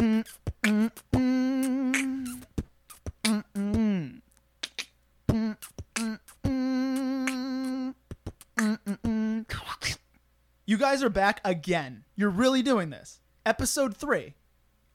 [0.00, 0.06] You
[10.78, 12.04] guys are back again.
[12.16, 13.20] You're really doing this.
[13.44, 14.32] Episode 3.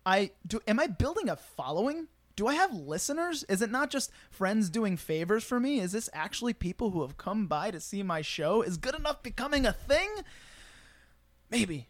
[0.07, 2.07] I do am I building a following?
[2.35, 3.43] Do I have listeners?
[3.43, 5.81] Is it not just friends doing favors for me?
[5.81, 8.63] Is this actually people who have come by to see my show?
[8.63, 10.09] Is good enough becoming a thing?
[11.51, 11.89] Maybe.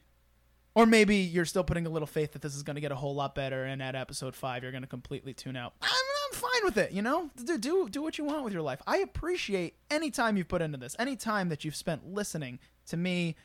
[0.76, 2.96] Or maybe you're still putting a little faith that this is going to get a
[2.96, 5.74] whole lot better, and at episode five, you're going to completely tune out.
[5.82, 7.30] I'm, I'm fine with it, you know?
[7.44, 8.82] Do, do, do what you want with your life.
[8.86, 12.98] I appreciate any time you've put into this, any time that you've spent listening to
[12.98, 13.38] me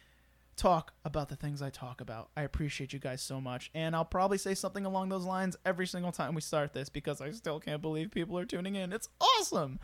[0.57, 2.31] talk about the things I talk about.
[2.37, 3.71] I appreciate you guys so much.
[3.75, 7.21] And I'll probably say something along those lines every single time we start this because
[7.21, 8.93] I still can't believe people are tuning in.
[8.93, 9.79] It's awesome.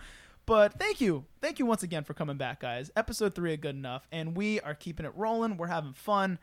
[0.44, 1.24] But thank you.
[1.40, 2.90] Thank you once again for coming back, guys.
[2.94, 4.06] Episode three of Good Enough.
[4.12, 5.56] And we are keeping it rolling.
[5.56, 6.38] We're having fun.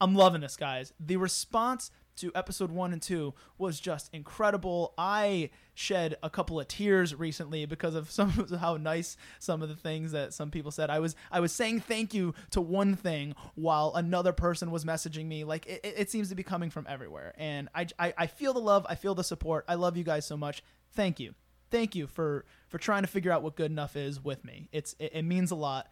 [0.00, 0.92] I'm loving this, guys.
[1.00, 4.92] The response to episode one and two was just incredible.
[4.98, 9.68] I shed a couple of tears recently because of some of how nice some of
[9.68, 10.90] the things that some people said.
[10.90, 15.26] I was I was saying thank you to one thing while another person was messaging
[15.26, 15.44] me.
[15.44, 18.60] Like it, it seems to be coming from everywhere, and I, I I feel the
[18.60, 18.86] love.
[18.88, 19.64] I feel the support.
[19.68, 20.62] I love you guys so much.
[20.92, 21.34] Thank you,
[21.70, 24.68] thank you for for trying to figure out what good enough is with me.
[24.72, 25.88] It's it, it means a lot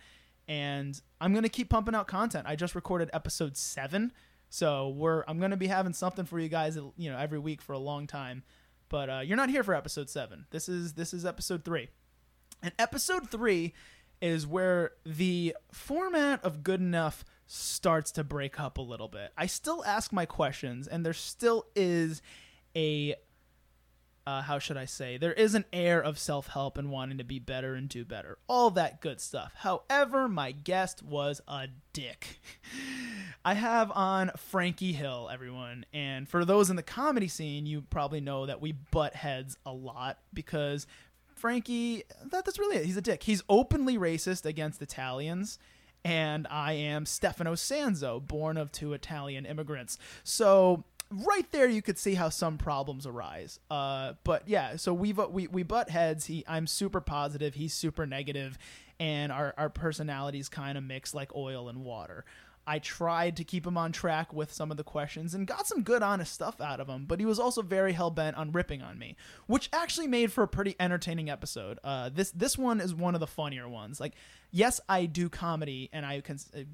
[0.49, 2.47] and I'm gonna keep pumping out content.
[2.49, 4.13] I just recorded episode seven,
[4.49, 7.73] so we're I'm gonna be having something for you guys, you know, every week for
[7.73, 8.43] a long time.
[8.89, 10.47] But uh, you're not here for episode seven.
[10.51, 11.89] This is this is episode three,
[12.63, 13.75] and episode three
[14.21, 19.33] is where the format of good enough starts to break up a little bit.
[19.37, 22.23] I still ask my questions, and there still is
[22.75, 23.15] a
[24.27, 27.25] uh, how should I say, there is an air of self help and wanting to
[27.25, 28.39] be better and do better.
[28.49, 29.53] All that good stuff.
[29.59, 32.41] However, my guest was a dick.
[33.45, 35.87] I have on Frankie Hill, everyone.
[35.93, 39.73] And for those in the comedy scene, you probably know that we butt heads a
[39.73, 40.89] lot because
[41.37, 42.87] Frankie, that, that's really it.
[42.87, 43.23] He's a dick.
[43.23, 45.59] He's openly racist against Italians
[46.07, 49.99] and I am Stefano Sanzo, born of two Italian immigrants.
[50.23, 53.59] So right there you could see how some problems arise.
[53.71, 56.27] Uh, but yeah, so we we we butt heads.
[56.27, 57.55] He I'm super positive.
[57.55, 58.59] He's super negative,
[58.99, 62.25] and our our personalities kind of mix like oil and water.
[62.69, 65.83] I tried to keep him on track with some of the questions and got some
[65.85, 68.83] good, honest stuff out of him, but he was also very hell bent on ripping
[68.83, 69.15] on me,
[69.47, 71.79] which actually made for a pretty entertaining episode.
[71.85, 74.01] Uh, this this one is one of the funnier ones.
[74.01, 74.15] Like,
[74.51, 76.23] yes, I do comedy and I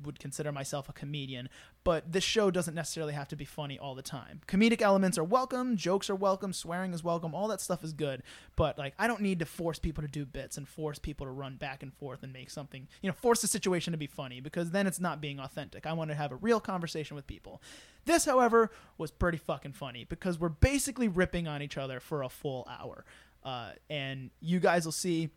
[0.05, 1.51] would consider myself a comedian,
[1.85, 4.41] but this show doesn't necessarily have to be funny all the time.
[4.47, 8.23] Comedic elements are welcome, jokes are welcome, swearing is welcome, all that stuff is good,
[8.57, 11.33] but like I don't need to force people to do bits and force people to
[11.33, 14.41] run back and forth and make something, you know, force the situation to be funny
[14.41, 15.87] because then it's not being authentic.
[15.87, 17.63] I want to have a real conversation with people.
[18.05, 22.29] This, however, was pretty fucking funny because we're basically ripping on each other for a
[22.29, 23.05] full hour.
[23.45, 25.31] Uh, and you guys will see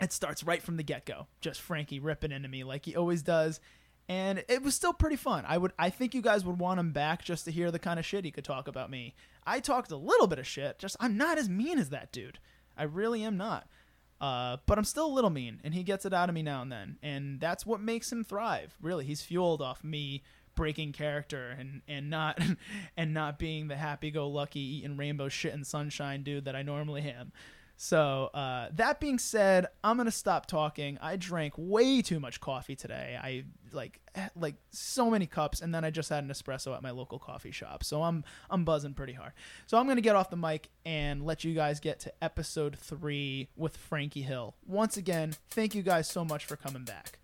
[0.00, 1.26] it starts right from the get go.
[1.40, 3.60] Just Frankie ripping into me like he always does.
[4.10, 5.44] And it was still pretty fun.
[5.46, 7.96] I would, I think you guys would want him back just to hear the kind
[7.96, 9.14] of shit he could talk about me.
[9.46, 10.80] I talked a little bit of shit.
[10.80, 12.40] Just I'm not as mean as that dude.
[12.76, 13.68] I really am not.
[14.20, 16.60] Uh, but I'm still a little mean, and he gets it out of me now
[16.60, 18.76] and then, and that's what makes him thrive.
[18.82, 20.24] Really, he's fueled off me
[20.56, 22.38] breaking character and and not
[22.96, 27.32] and not being the happy-go-lucky eating rainbow shit and sunshine dude that I normally am.
[27.82, 30.98] So uh, that being said, I'm gonna stop talking.
[31.00, 33.18] I drank way too much coffee today.
[33.18, 34.00] I like
[34.36, 37.52] like so many cups, and then I just had an espresso at my local coffee
[37.52, 37.82] shop.
[37.82, 39.32] So I'm I'm buzzing pretty hard.
[39.64, 43.48] So I'm gonna get off the mic and let you guys get to episode three
[43.56, 44.56] with Frankie Hill.
[44.66, 47.18] Once again, thank you guys so much for coming back.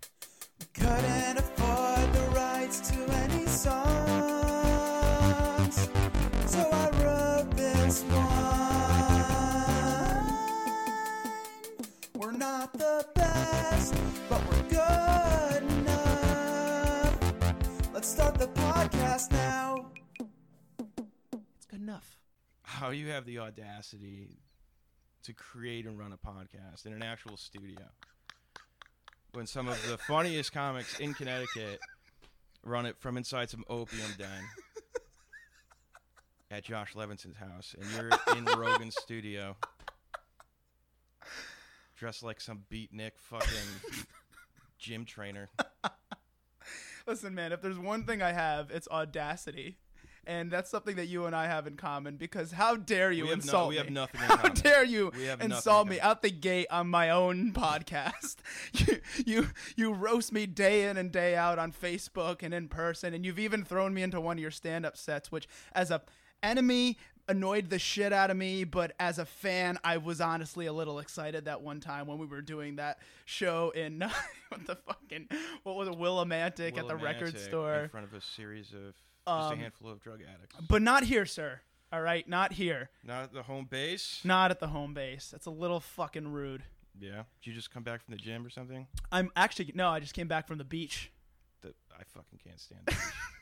[12.67, 13.95] Not the best,
[14.29, 17.17] but we're good enough.
[17.93, 19.85] Let's start the podcast now.
[20.19, 22.17] It's good enough.
[22.63, 24.39] How you have the audacity
[25.23, 27.85] to create and run a podcast in an actual studio
[29.33, 31.79] when some of the funniest comics in Connecticut
[32.63, 34.27] run it from inside some opium den
[36.49, 39.57] at Josh Levinson's house, and you're in Rogan's studio,
[41.97, 43.49] dressed like some beatnik fucking
[44.79, 45.49] gym trainer.
[47.05, 49.77] Listen, man, if there's one thing I have, it's audacity.
[50.25, 53.29] And that's something that you and I have in common because how dare you have
[53.29, 53.77] no- insult we me?
[53.77, 54.53] have nothing in how common.
[54.55, 58.35] dare you We have nothing in insult me out the gate on my own podcast?
[58.73, 59.47] you, you
[59.77, 63.39] you roast me day in and day out on Facebook and in person, and you've
[63.39, 66.01] even thrown me into one of your stand-up sets, which as a
[66.43, 66.97] Enemy
[67.27, 70.99] annoyed the shit out of me, but as a fan, I was honestly a little
[70.99, 73.99] excited that one time when we were doing that show in
[74.49, 75.27] what the fucking
[75.63, 77.75] what was it, Willimantic at the record store.
[77.75, 78.97] in front of a series of just
[79.27, 80.55] Um, a handful of drug addicts.
[80.67, 81.61] But not here, sir.
[81.91, 82.89] All right, not here.
[83.03, 84.19] Not at the home base.
[84.23, 85.29] Not at the home base.
[85.31, 86.63] That's a little fucking rude.
[86.99, 87.23] Yeah.
[87.41, 88.87] Did you just come back from the gym or something?
[89.11, 91.11] I'm actually no, I just came back from the beach.
[91.61, 92.81] That I fucking can't stand.
[92.85, 93.01] the beach.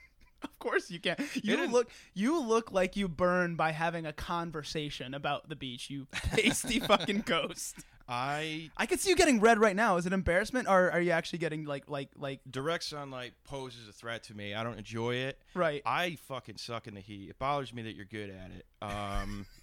[0.56, 1.16] Of course you can.
[1.44, 6.08] You look you look like you burn by having a conversation about the beach, you
[6.12, 7.76] pasty fucking ghost.
[8.08, 9.98] I I could see you getting red right now.
[9.98, 13.92] Is it embarrassment or are you actually getting like like like direct sunlight poses a
[13.92, 14.54] threat to me.
[14.54, 15.40] I don't enjoy it.
[15.54, 15.82] right?
[15.86, 17.30] I fucking suck in the heat.
[17.30, 18.66] It bothers me that you're good at it.
[18.82, 19.46] Um,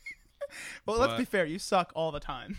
[0.86, 1.46] Well, let's be fair.
[1.46, 2.58] You suck all the time.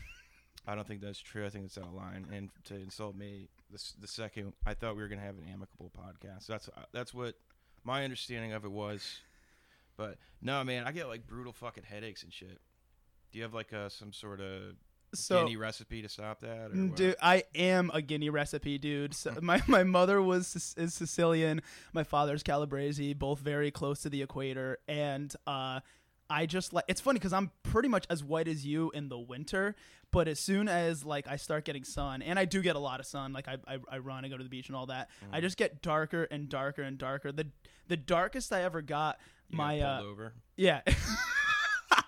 [0.65, 1.45] I don't think that's true.
[1.45, 2.25] I think it's out of line.
[2.33, 5.91] And to insult me, the, the second I thought we were gonna have an amicable
[5.95, 6.47] podcast.
[6.47, 7.35] That's uh, that's what
[7.83, 9.19] my understanding of it was.
[9.97, 12.59] But no, man, I get like brutal fucking headaches and shit.
[13.31, 14.75] Do you have like uh, some sort of
[15.13, 16.71] So any recipe to stop that?
[16.71, 16.97] Or Mm, what?
[16.97, 19.13] Dude, I am a guinea recipe, dude.
[19.13, 21.61] So my my mother was is Sicilian.
[21.93, 25.81] My father's Calabrese, both very close to the equator, and uh,
[26.33, 26.85] I just like.
[26.87, 29.75] It's funny because I'm pretty much as white as you in the winter,
[30.11, 32.99] but as soon as like I start getting sun, and I do get a lot
[32.99, 35.09] of sun, like I I, I run, I go to the beach and all that.
[35.31, 37.31] I just get darker and darker and darker.
[37.31, 37.47] The
[37.87, 39.19] the darkest I ever got,
[39.49, 40.33] You my got uh, over.
[40.57, 40.81] yeah.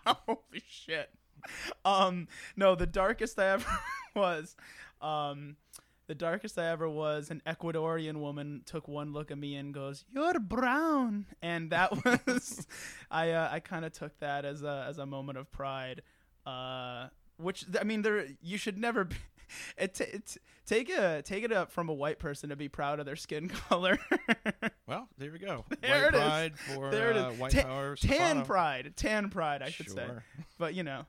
[0.08, 1.10] Holy shit.
[1.84, 3.80] Um, no, the darkest I ever
[4.16, 4.56] was,
[5.02, 5.56] um,
[6.08, 10.06] the darkest I ever was, an Ecuadorian woman took one look at me and goes,
[10.14, 11.92] "You're brown," and that
[12.28, 12.68] was,
[13.10, 16.02] I uh, I kind of took that as a as a moment of pride,
[16.46, 17.08] uh,
[17.38, 19.16] which I mean, there you should never be.
[19.78, 23.00] It, t- it take a take it up from a white person to be proud
[23.00, 24.00] of their skin color.
[24.88, 25.66] Well, there we go.
[25.82, 26.20] There white it is.
[26.22, 27.40] pride for there it uh, is.
[27.40, 27.96] white Ta- power.
[27.96, 30.08] tan pride, tan pride, I should say.
[30.58, 31.06] But you know,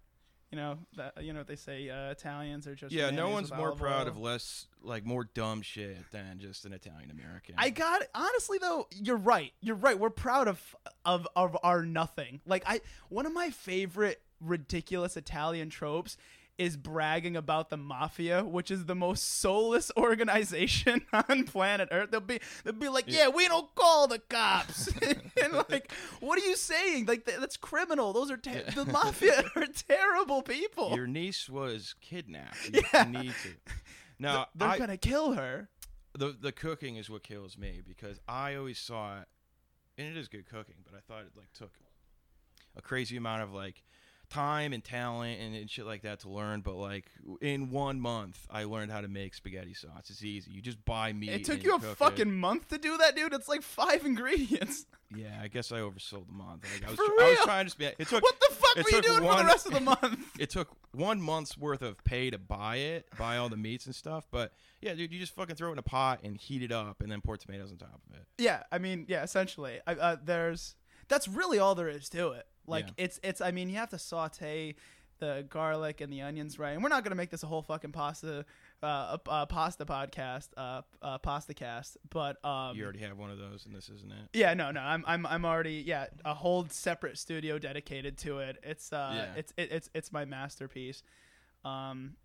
[0.57, 1.91] you know that you know what they say.
[1.91, 4.13] Uh, Italians are just Yeah, no one's more proud oil.
[4.13, 7.55] of less, like more dumb shit than just an Italian American.
[7.59, 8.09] I got it.
[8.15, 8.89] honestly though.
[8.91, 9.53] You're right.
[9.61, 9.99] You're right.
[9.99, 10.75] We're proud of
[11.05, 12.41] of of our nothing.
[12.47, 12.81] Like I,
[13.11, 16.17] one of my favorite ridiculous Italian tropes
[16.59, 22.11] is bragging about the mafia, which is the most soulless organization on planet Earth.
[22.11, 24.89] They'll be they'll be like, yeah, we don't call the cops,
[25.43, 27.07] and like, what are you saying?
[27.07, 28.13] Like that's criminal.
[28.13, 30.95] Those are ter- the mafia are terrible people.
[30.97, 32.71] Your niece was kidnapped.
[32.73, 33.05] You Yeah.
[33.05, 33.51] need to.
[34.19, 35.69] Now, They're I, gonna kill her.
[36.19, 39.29] the the cooking is what kills me because I always saw it,
[39.99, 41.73] and it is good cooking, but I thought it like took
[42.75, 43.83] a crazy amount of like
[44.31, 46.61] time and talent and, and shit like that to learn.
[46.61, 47.05] But like
[47.41, 50.11] in one month, I learned how to make spaghetti sauce.
[50.11, 50.51] It's easy.
[50.51, 51.31] You just buy meat.
[51.31, 51.97] It took you a cook it.
[51.97, 53.33] fucking month to do that, dude.
[53.33, 54.87] It's like five ingredients.
[55.15, 56.65] Yeah, I guess I oversold the month.
[56.75, 58.01] Like, I was For tr- I was trying to.
[58.03, 60.19] It took What the fuck were you doing for the rest of the month?
[60.37, 63.95] it took one month's worth of pay to buy it, buy all the meats and
[63.95, 64.27] stuff.
[64.33, 64.51] But
[64.81, 67.11] yeah, dude, you just fucking throw it in a pot and heat it up, and
[67.13, 68.25] then pour tomatoes on top of it.
[68.39, 70.75] yeah, I mean, yeah, essentially, I, uh, there's
[71.07, 72.49] that's really all there is to it.
[72.67, 73.05] Like Yeah.
[73.05, 73.41] it's it's.
[73.41, 74.75] I mean, you have to saute
[75.19, 77.91] the garlic and the onions right, and we're not gonna make this a whole fucking
[77.93, 78.45] pasta,
[78.83, 82.77] uh, uh pasta podcast, uh, uh, pasta cast, but um.
[82.77, 84.29] You already have one of those, and this isn't it.
[84.35, 88.59] yeah, no, no, I'm, I'm, I'm already, yeah, a whole separate studio dedicated to it.
[88.63, 89.39] It's, uh, Yeah.
[89.39, 91.03] it's, it, it's, it's my masterpiece.
[91.65, 92.17] Um,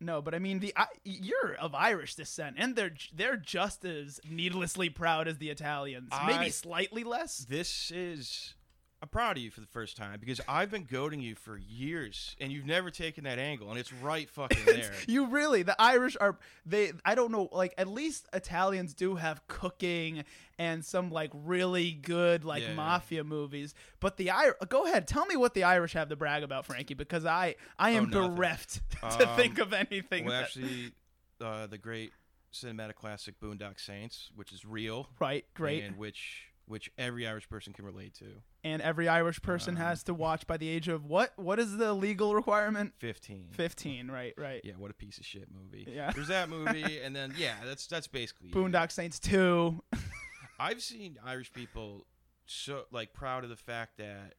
[0.00, 4.20] no, but I mean the I, you're of Irish descent, and they're they're just as
[4.28, 7.38] needlessly proud as the Italians, I- maybe slightly less.
[7.38, 8.54] This is.
[9.02, 12.36] I'm proud of you for the first time because I've been goading you for years,
[12.40, 14.92] and you've never taken that angle, and it's right fucking there.
[15.08, 16.92] You really, the Irish are they?
[17.04, 20.22] I don't know, like at least Italians do have cooking
[20.56, 22.74] and some like really good like Yeah.
[22.74, 23.74] mafia movies.
[23.98, 26.94] But the Irish, go ahead, tell me what the Irish have to brag about, Frankie,
[26.94, 30.26] because I I am Oh, bereft to Um, think of anything.
[30.26, 30.92] well, that- actually,
[31.40, 32.12] uh, the great
[32.52, 37.72] cinematic classic Boondock Saints, which is real, right, great, and which which every Irish person
[37.72, 38.26] can relate to.
[38.64, 41.32] and every Irish person Um, has to watch by the age of what?
[41.36, 42.94] What is the legal requirement?
[42.98, 43.48] Fifteen.
[43.52, 44.60] Fifteen, right, right.
[44.64, 45.86] Yeah, what a piece of shit movie.
[45.90, 46.12] Yeah.
[46.12, 48.54] There's that movie, and then yeah, that's that's basically it.
[48.54, 49.82] Boondock Saints two.
[50.58, 52.06] I've seen Irish people
[52.46, 54.34] so like proud of the fact that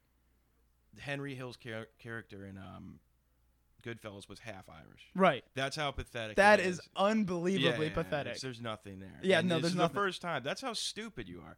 [0.99, 2.99] Henry Hill's char- character in um,
[3.83, 5.07] Goodfellas was half Irish.
[5.15, 5.43] right.
[5.55, 6.37] That's how pathetic.
[6.37, 6.89] That is is.
[6.95, 8.39] unbelievably Yeah, pathetic.
[8.39, 9.19] There's nothing there.
[9.21, 9.93] Yeah, And no, this there's is nothing.
[9.95, 10.41] the first time.
[10.43, 11.57] That's how stupid you are.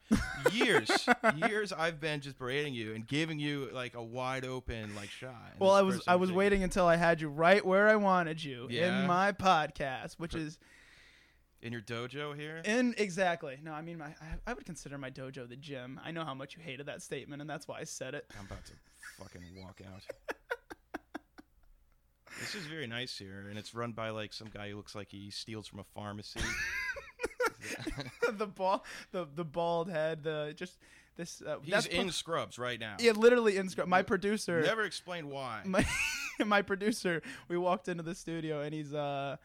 [0.52, 0.90] Years,
[1.36, 5.54] years I've been just berating you and giving you like a wide open like shot.
[5.60, 8.68] Well, I was I was waiting until I had you right where I wanted you
[8.70, 9.02] Yeah.
[9.02, 10.58] in my podcast, which For- is
[11.62, 12.62] In your dojo here?
[12.66, 13.58] In exactly.
[13.64, 16.00] No, I mean my I, I would consider my dojo the gym.
[16.04, 18.26] I know how much you hated that statement, and that's why I said it.
[18.40, 18.74] I'm about to
[19.20, 20.02] fucking walk out.
[22.40, 25.10] this is very nice here, and it's run by like some guy who looks like
[25.10, 26.40] he steals from a pharmacy.
[28.34, 30.78] the ball, the the bald head, the just
[31.16, 31.42] this.
[31.46, 32.98] Uh, He's that's in pro- scrubs right now.
[33.00, 33.90] yeah, literally in scrubs.
[33.90, 35.62] My producer, Never explained why.
[35.66, 35.86] my
[36.46, 39.38] my producer, we walked into the studio and he's uh,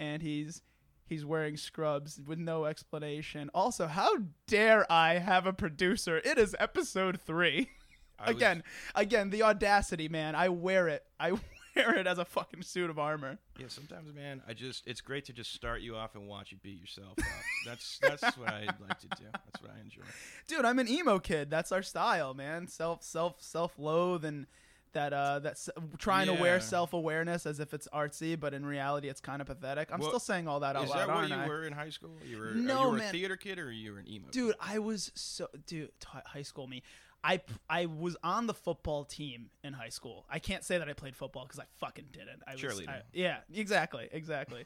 [0.00, 0.62] and he's.
[1.10, 3.48] He's wearing scrubs with no explanation.
[3.54, 4.10] Also, how
[4.46, 6.18] dare I have a producer?
[6.18, 7.70] It is episode three.
[8.18, 8.62] I was- again,
[8.94, 10.34] again, the audacity, man.
[10.34, 11.02] I wear it.
[11.18, 11.32] I
[11.78, 13.38] wear it as a fucking suit of armor.
[13.58, 16.58] yeah, sometimes, man, I just it's great to just start you off and watch you
[16.62, 17.24] beat yourself up.
[17.64, 19.24] That's that's what I like to do.
[19.32, 20.02] That's what I enjoy.
[20.46, 21.50] Dude, I'm an emo kid.
[21.50, 22.66] That's our style, man.
[22.68, 24.46] Self, self, self-loathe, and
[24.94, 25.68] that uh, that's
[25.98, 29.90] trying to wear self-awareness as if it's artsy, but in reality, it's kind of pathetic.
[29.92, 31.46] I'm Well, still saying all that out Is loud, that what you I?
[31.46, 32.16] were in high school?
[32.26, 33.08] You were No, you were man.
[33.08, 34.28] a theater kid or you were an emo?
[34.30, 35.90] Dude, I was so dude.
[36.00, 36.82] T- high school me.
[37.24, 40.24] I I was on the football team in high school.
[40.30, 42.42] I can't say that I played football because I fucking didn't.
[42.46, 44.64] I was, I- yeah, exactly, exactly.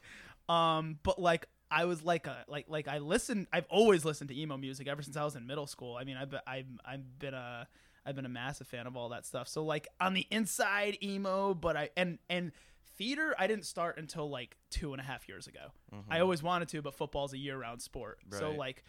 [0.49, 3.47] um, but like I was like a like like I listened.
[3.51, 5.95] I've always listened to emo music ever since I was in middle school.
[5.95, 7.67] I mean, I've been, I've I've been a
[8.05, 9.47] I've been a massive fan of all that stuff.
[9.47, 12.51] So like on the inside emo, but I and and
[12.97, 15.71] theater I didn't start until like two and a half years ago.
[16.09, 18.19] I always wanted to, but football's a year round sport.
[18.29, 18.59] So Mm-hmm.
[18.59, 18.83] Like,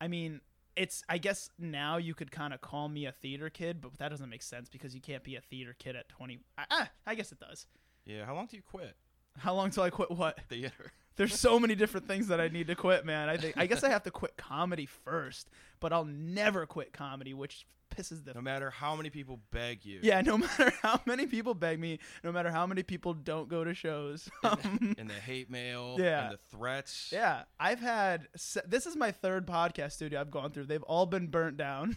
[0.00, 0.40] I mean,
[0.80, 4.08] it's I guess now you could kind of call me a theater kid, but that
[4.08, 6.40] doesn't make sense because you can't be a theater kid at twenty.
[6.56, 7.66] Ah, I guess it does.
[8.06, 8.24] Yeah.
[8.24, 8.96] How long do you quit
[9.38, 10.38] How long till I quit what?
[10.48, 10.92] theater?
[11.16, 13.28] There's so many different things that I need to quit, man.
[13.28, 17.34] I think I guess I have to quit comedy first, but I'll never quit comedy,
[17.34, 19.98] which pisses the No matter how many people beg you.
[20.02, 20.20] yeah.
[20.22, 23.74] No matter how many people beg me, no matter how many people don't go to
[23.74, 24.30] shows.
[24.44, 25.96] Um, And the hate mail.
[25.98, 26.30] Yeah.
[26.30, 27.10] And the threats.
[27.12, 28.28] Yeah, I've had.
[28.36, 30.66] se- This is my third podcast studio I've gone through.
[30.66, 31.96] They've all been burnt down.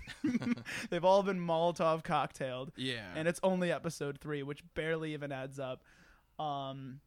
[0.89, 3.05] They've all been Molotov cocktailed, Yeah.
[3.15, 5.83] and it's only episode three, which barely even adds up.
[6.39, 6.99] Um,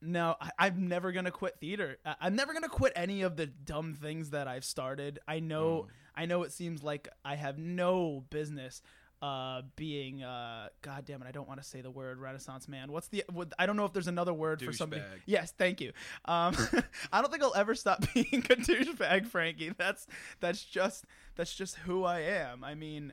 [0.00, 1.98] no, I, I'm never gonna quit theater.
[2.04, 5.18] I, I'm never gonna quit any of the dumb things that I've started.
[5.26, 5.88] I know.
[6.14, 8.82] I know it seems like I have no business
[9.20, 12.92] uh being uh god damn it i don't want to say the word renaissance man
[12.92, 15.22] what's the what, i don't know if there's another word for something Douchebag.
[15.26, 15.92] yes thank you
[16.26, 16.54] um
[17.12, 20.06] i don't think i'll ever stop being a douchebag frankie that's
[20.38, 23.12] that's just that's just who i am i mean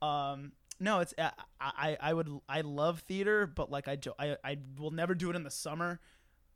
[0.00, 4.56] um no it's i i, I would i love theater but like I, I i
[4.78, 6.00] will never do it in the summer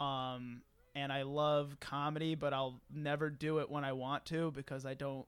[0.00, 0.62] um
[0.95, 4.95] and i love comedy but i'll never do it when i want to because i
[4.95, 5.26] don't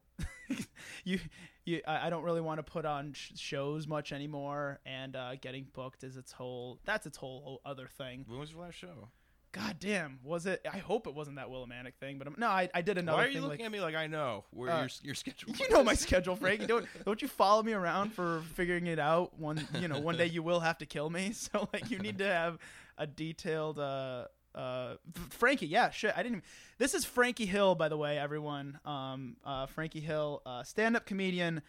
[1.05, 1.19] you
[1.65, 5.67] you I don't really want to put on sh- shows much anymore, and uh, getting
[5.75, 8.25] booked is its whole that's its whole, other thing.
[8.27, 9.11] when was your last show?
[9.53, 10.67] God damn, was it?
[10.71, 13.25] I hope it wasn't that Willimantic thing, but I'm, no, I, I did another Why
[13.25, 13.37] are thing.
[13.37, 15.55] you looking like, at me like I know where Uh, your your schedule?
[15.61, 16.65] you know my schedule, Frankie.
[16.67, 19.39] Don't don't you follow me around for figuring it out?
[19.39, 22.17] One you know one day you will have to kill me, so like you need
[22.19, 22.59] to have
[22.97, 23.79] a detailed.
[23.79, 24.25] uh
[24.59, 24.97] uh
[25.31, 26.13] Frankie, yeah, shit.
[26.17, 26.39] I didn't.
[26.39, 26.43] Even,
[26.79, 28.79] this is Frankie Hill, by the way, everyone.
[28.85, 31.63] Um, uh, Frankie Hill, uh, stand-up comedian,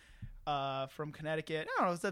[0.47, 1.67] uh, from Connecticut.
[1.79, 2.11] I don't know.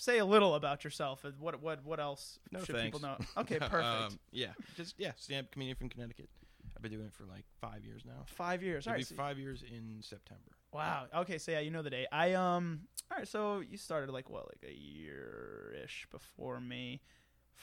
[0.00, 1.24] Say a little about yourself.
[1.24, 2.96] and What what what else No should thanks.
[2.96, 3.16] people know?
[3.36, 3.74] Okay, perfect.
[3.84, 6.28] um, yeah, just yeah, stand-up comedian from Connecticut.
[6.76, 8.22] I've been doing it for like five years now.
[8.26, 8.86] Five years.
[8.86, 9.08] All It'll right.
[9.08, 10.52] be so- five years in September.
[10.72, 11.06] Wow.
[11.22, 12.06] Okay, so yeah, you know the day.
[12.12, 12.80] I um.
[13.10, 17.00] All right, so you started like what, like a year ish before me.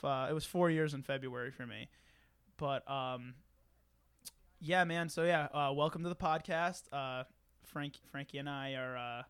[0.03, 1.88] Uh, it was four years in February for me,
[2.57, 3.35] but um.
[4.59, 5.09] Yeah, man.
[5.09, 6.83] So yeah, uh, welcome to the podcast.
[6.91, 7.25] Uh,
[7.65, 9.25] Frank, Frankie, and I are.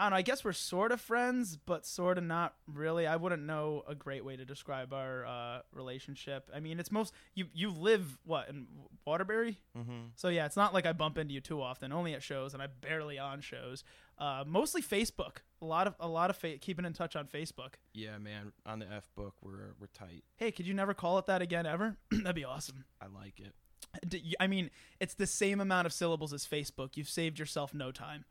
[0.00, 0.16] I don't know.
[0.16, 3.06] I guess we're sort of friends, but sort of not really.
[3.06, 6.48] I wouldn't know a great way to describe our uh, relationship.
[6.54, 7.48] I mean, it's most you.
[7.52, 8.66] You live what in
[9.06, 9.58] Waterbury?
[9.76, 10.06] Mm-hmm.
[10.16, 11.92] So yeah, it's not like I bump into you too often.
[11.92, 13.84] Only at shows, and I'm barely on shows.
[14.18, 15.42] Uh, mostly Facebook.
[15.60, 17.74] A lot of a lot of fa- keeping in touch on Facebook.
[17.92, 18.52] Yeah, man.
[18.64, 20.24] On the F book, we're we're tight.
[20.38, 21.98] Hey, could you never call it that again ever?
[22.10, 22.84] That'd be awesome.
[23.02, 23.52] I like it.
[24.40, 26.96] I mean, it's the same amount of syllables as Facebook.
[26.96, 28.24] You've saved yourself no time.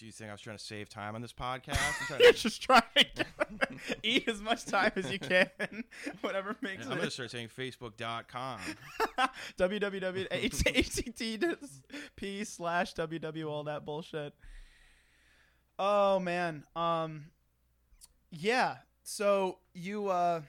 [0.00, 1.78] Do you think I was trying to save time on this podcast?
[2.10, 3.26] I'm You're just trying to
[4.02, 5.50] eat as much time as you can.
[6.22, 8.60] Whatever makes I'm gonna start saying Facebook.com.
[9.58, 10.46] www.http
[12.46, 14.32] slash www all that bullshit.
[15.78, 16.64] Oh man.
[16.74, 17.26] Um
[18.30, 18.76] yeah.
[19.02, 20.40] So you uh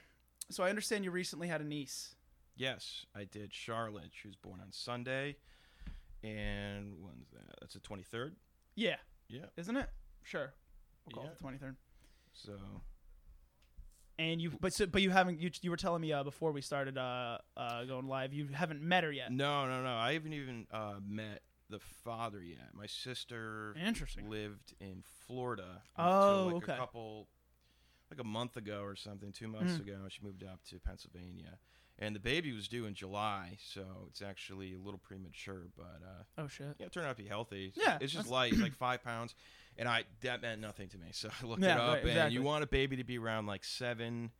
[0.48, 2.14] so I understand you recently had a niece.
[2.56, 3.52] Yes, I did.
[3.52, 4.12] Charlotte.
[4.14, 5.36] She was born on Sunday,
[6.24, 7.56] and when's that?
[7.60, 8.30] That's the 23rd.
[8.74, 8.96] Yeah.
[9.28, 9.46] Yeah.
[9.56, 9.88] Isn't it?
[10.22, 10.52] Sure.
[11.06, 11.30] We'll call Yeah.
[11.30, 11.76] it the 23rd.
[12.32, 12.52] So
[14.18, 15.40] And you, but so, but you haven't.
[15.40, 18.82] You, you were telling me uh, before we started uh, uh, going live, you haven't
[18.82, 19.32] met her yet.
[19.32, 19.94] No, no, no.
[19.94, 22.68] I haven't even uh, met the father yet.
[22.74, 24.28] My sister Interesting.
[24.28, 25.82] lived in Florida.
[25.96, 26.72] Oh, until, like okay.
[26.74, 27.28] A couple,
[28.10, 29.80] like a month ago or something, two months Mhm.
[29.80, 31.58] ago, she moved up to Pennsylvania,
[32.02, 35.68] and the baby was due in July, so it's actually a little premature.
[35.76, 36.74] But uh, Oh shit.
[36.78, 37.68] yeah, it turned out to be healthy.
[37.68, 39.34] It's- Yeah, it's just light, it's like five pounds,
[39.78, 41.06] and I that meant nothing to me.
[41.12, 43.46] So I looked Yeah, it up, right, and you want a baby to be around
[43.46, 44.30] like seven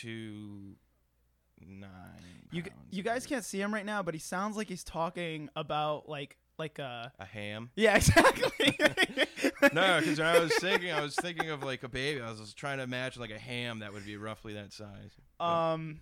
[0.00, 0.76] to
[1.60, 2.48] nine.
[2.50, 6.08] You you guys can't see him right now, but he sounds like he's talking about
[6.08, 7.70] like like uh a ham.
[7.76, 8.76] yeah exactly.
[9.72, 12.20] No, because when I was thinking, I was thinking of like a baby.
[12.20, 15.10] I was trying to imagine like a ham that would be roughly that size.
[15.38, 16.00] But- Um.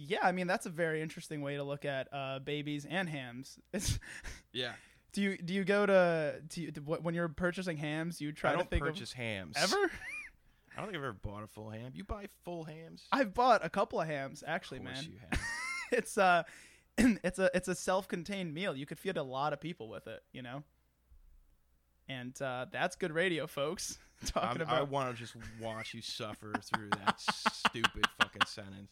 [0.00, 3.58] Yeah, I mean that's a very interesting way to look at uh, babies and hams.
[3.72, 3.98] It's,
[4.52, 4.72] yeah,
[5.12, 8.20] do you do you go to do you, wh- when you're purchasing hams?
[8.20, 9.76] You try I to don't think purchase hams ever.
[10.76, 11.90] I don't think I've ever bought a full ham.
[11.94, 13.06] You buy full hams?
[13.10, 15.10] I've bought a couple of hams actually, Of course man.
[15.12, 15.40] you have.
[15.92, 16.44] it's uh
[16.98, 18.76] it's a it's a self-contained meal.
[18.76, 20.62] You could feed a lot of people with it, you know.
[22.08, 23.98] And uh, that's good radio, folks.
[24.26, 28.90] Talking I'm- I want to just watch you suffer through that stupid fucking sentence.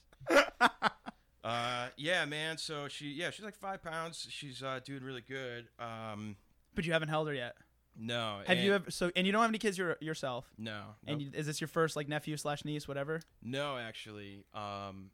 [1.48, 2.58] Uh, yeah, man.
[2.58, 4.26] So she, yeah, she's like five pounds.
[4.30, 5.68] She's uh, doing really good.
[5.78, 6.36] Um,
[6.74, 7.54] but you haven't held her yet.
[7.98, 8.40] no.
[8.46, 8.90] Have you ever?
[8.90, 10.46] So and you don't have any kids your, yourself.
[10.58, 10.80] No.
[11.06, 11.28] And nope.
[11.32, 13.20] you, is this your first like nephew slash niece, whatever?
[13.42, 14.44] No, actually.
[14.54, 15.10] Um,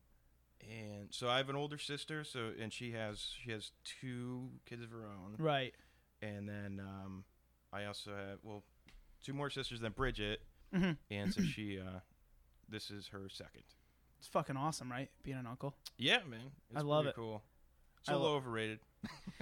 [0.63, 2.25] and so I have an older sister.
[2.25, 5.35] So and she has she has two kids of her own.
[5.39, 5.75] Right.
[6.23, 7.25] And then um,
[7.73, 8.63] I also have well
[9.23, 10.41] two more sisters than Bridget.
[10.75, 12.01] hmm And so she uh,
[12.69, 13.65] this is her second.
[14.23, 15.11] It's fucking awesome, right?
[15.25, 15.75] Being an uncle.
[15.99, 16.53] Yeah, man.
[16.71, 17.17] It's I love it.
[17.17, 17.43] Cool.
[17.99, 18.79] It's I a little overrated.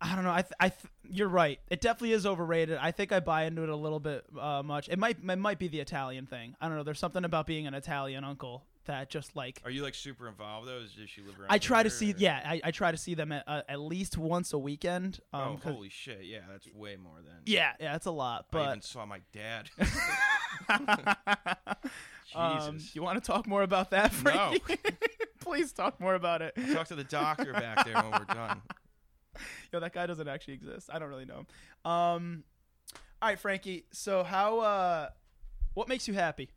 [0.00, 0.32] I don't know.
[0.32, 1.60] I th- I th- you're right.
[1.70, 2.76] It definitely is overrated.
[2.76, 4.88] I think I buy into it a little bit uh, much.
[4.88, 6.56] It might it might be the Italian thing.
[6.60, 6.82] I don't know.
[6.82, 10.68] There's something about being an Italian uncle that just like Are you like super involved
[10.68, 10.80] though?
[10.80, 11.46] Does she live around?
[11.50, 12.12] I try to here, see.
[12.12, 15.20] or- Yeah, I, I try to see them at, uh, at least once a weekend.
[15.32, 16.24] Um, Oh, 'cause- holy shit!
[16.24, 17.36] Yeah, that's way more than.
[17.46, 18.46] yeah, yeah, that's a lot.
[18.52, 19.70] I even But saw my dad.
[22.34, 22.94] um, Jesus.
[22.94, 24.18] you want to talk more about that, No.
[24.58, 24.76] Frankie?
[25.40, 26.54] Please talk more about it.
[26.72, 28.60] Talk to the doctor back there when we're done.
[29.72, 30.90] Yo, that guy doesn't actually exist.
[30.92, 31.38] I don't really know
[31.84, 31.90] him.
[31.90, 32.44] Um,
[33.22, 33.84] all right, Frankie.
[33.92, 34.60] So how?
[34.60, 35.08] Uh,
[35.74, 36.50] what makes you happy?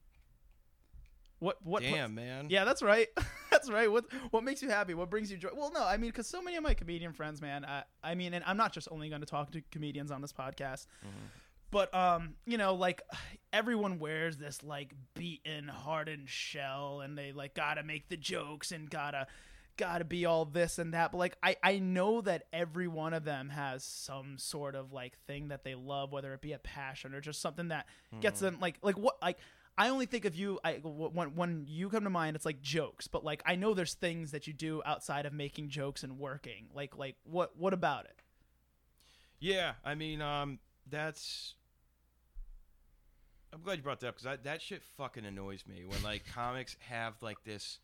[1.44, 1.58] What?
[1.64, 1.84] What?
[1.84, 2.48] Damn, man.
[2.50, 3.08] Yeah, that's right.
[3.52, 3.92] that's right.
[3.92, 4.94] What What makes you happy?
[4.94, 5.50] What brings you joy?
[5.56, 7.66] Well, no, I mean, because so many of my comedian friends, man.
[7.66, 10.32] I, I mean, and I'm not just only going to talk to comedians on this
[10.34, 11.30] podcast, Mhm.
[11.70, 13.02] but um, you know, like
[13.54, 18.90] everyone wears this like beaten, hardened shell, and they like gotta make the jokes and
[18.90, 19.28] gotta
[19.76, 21.12] gotta be all this and that.
[21.12, 25.18] But like, I I know that every one of them has some sort of like
[25.28, 27.86] thing that they love, whether it be a passion or just something that
[28.22, 28.46] gets Mm-hmm.
[28.46, 29.40] them like like what like.
[29.78, 30.60] I only think of you.
[30.64, 33.08] I when when you come to mind, it's like jokes.
[33.08, 36.68] But like I know there's things that you do outside of making jokes and working.
[36.74, 38.22] Like like what what about it?
[39.40, 40.60] Yeah, I mean, um,
[40.90, 41.56] that's.
[43.52, 46.76] I'm glad you brought that up because that shit fucking annoys me when like comics
[46.90, 47.80] have like this,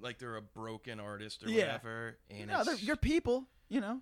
[0.00, 1.66] like they're a broken artist or Yeah.
[1.66, 3.46] whatever, and no, you're people.
[3.68, 4.00] You know.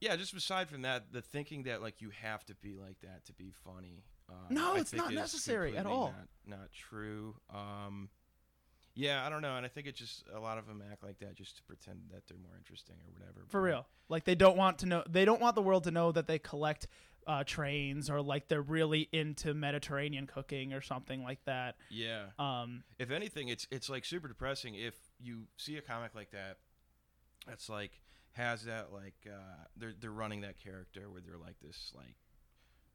[0.00, 0.14] yeah.
[0.16, 3.32] Just aside from that, the thinking that like you have to be like that to
[3.32, 4.04] be funny.
[4.28, 6.14] Uh, No, I it's not necessary at all.
[6.46, 7.36] Not, not true.
[7.54, 8.08] Um,
[8.94, 11.18] yeah, I don't know, and I think it's just a lot of them act like
[11.18, 13.44] that just to pretend that they're more interesting or whatever.
[13.48, 13.86] For but- real.
[14.08, 16.38] Like they don't want to know they don't want the world to know that they
[16.38, 16.86] collect
[17.26, 21.74] uh, trains or like they're really into Mediterranean cooking or something like that.
[21.90, 22.26] Yeah.
[22.38, 26.58] Um if anything, it's it's like super depressing if you see a comic like that.
[27.48, 28.00] That's like
[28.32, 32.14] has that like uh, they're they're running that character where they're like this like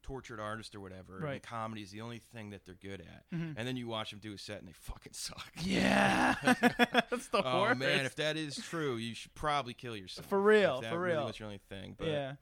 [0.02, 1.14] tortured artist or whatever.
[1.16, 1.42] And Right.
[1.42, 3.24] comedy is the only thing that they're good at.
[3.32, 3.54] Mhm.
[3.56, 5.50] And then you watch them do a set and they fucking suck.
[5.62, 6.34] Yeah.
[6.42, 7.78] That's the oh worst.
[7.78, 10.28] man, if that is true, you should probably kill yourself.
[10.28, 11.26] For real, for really real.
[11.26, 11.94] was your only thing.
[11.98, 12.34] But yeah.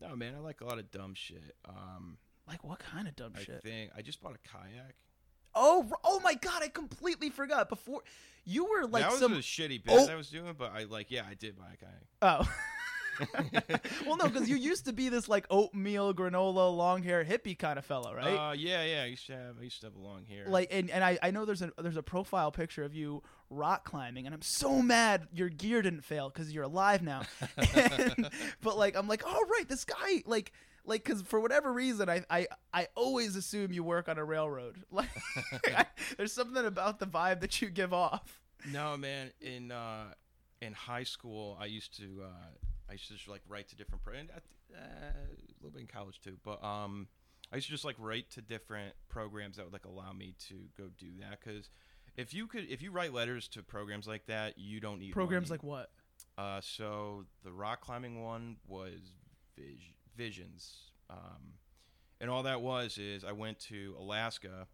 [0.00, 1.56] no, man, I like a lot of dumb shit.
[1.68, 3.62] Um, Like what kind of dumb I shit?
[3.62, 4.96] think I just bought a kayak.
[5.54, 7.68] Oh, oh my god, I completely forgot.
[7.68, 8.02] Before
[8.44, 10.08] you were like that was some a shitty bit Oh.
[10.10, 12.06] I was doing, but I like yeah, I did buy a kayak.
[12.22, 12.54] Oh.
[14.06, 17.78] well, no, because you used to be this like oatmeal granola long hair hippie kind
[17.78, 18.50] of fella, right?
[18.50, 19.02] Uh, yeah, yeah.
[19.02, 20.44] I used to have I used to have long hair.
[20.48, 23.84] like, and, and I, I know there's a there's a profile picture of you rock
[23.84, 27.22] climbing, and I'm so mad your gear didn't fail because you're alive now.
[27.56, 28.30] And-
[28.62, 30.52] but like, I'm like, oh right, this guy like.
[30.86, 34.82] Like, cause for whatever reason, I, I I always assume you work on a railroad.
[34.90, 35.08] Like,
[35.74, 35.86] I,
[36.18, 38.42] there's something about the vibe that you give off.
[38.70, 39.30] no, man.
[39.40, 40.08] In uh,
[40.60, 42.50] in high school, I used to uh,
[42.88, 45.86] I used to just like write to different pro- and uh, a little bit in
[45.86, 46.36] college too.
[46.44, 47.08] But um,
[47.52, 50.54] I used to just like write to different programs that would like allow me to
[50.76, 51.70] go do that because
[52.16, 55.48] if you could if you write letters to programs like that, you don't need Programs
[55.50, 55.58] money.
[55.58, 55.90] like what?
[56.36, 59.00] Uh, so the rock climbing one was
[59.56, 61.54] vis- Visions, um,
[62.20, 64.68] and all that was is I went to Alaska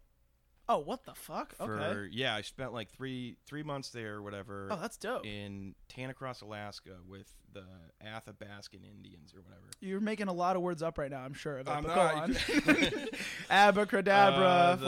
[0.73, 1.55] Oh, what the fuck?
[1.55, 2.09] for okay.
[2.13, 5.25] yeah I spent like three three months there or whatever Oh, that's dope.
[5.25, 7.65] in Tanacross, Alaska with the
[8.05, 9.63] Athabascan Indians or whatever.
[9.81, 11.19] You're making a lot of words up right now.
[11.19, 11.61] I'm sure.
[11.67, 12.29] I'm not-.
[13.49, 14.85] Abracadabra, Uh, the-.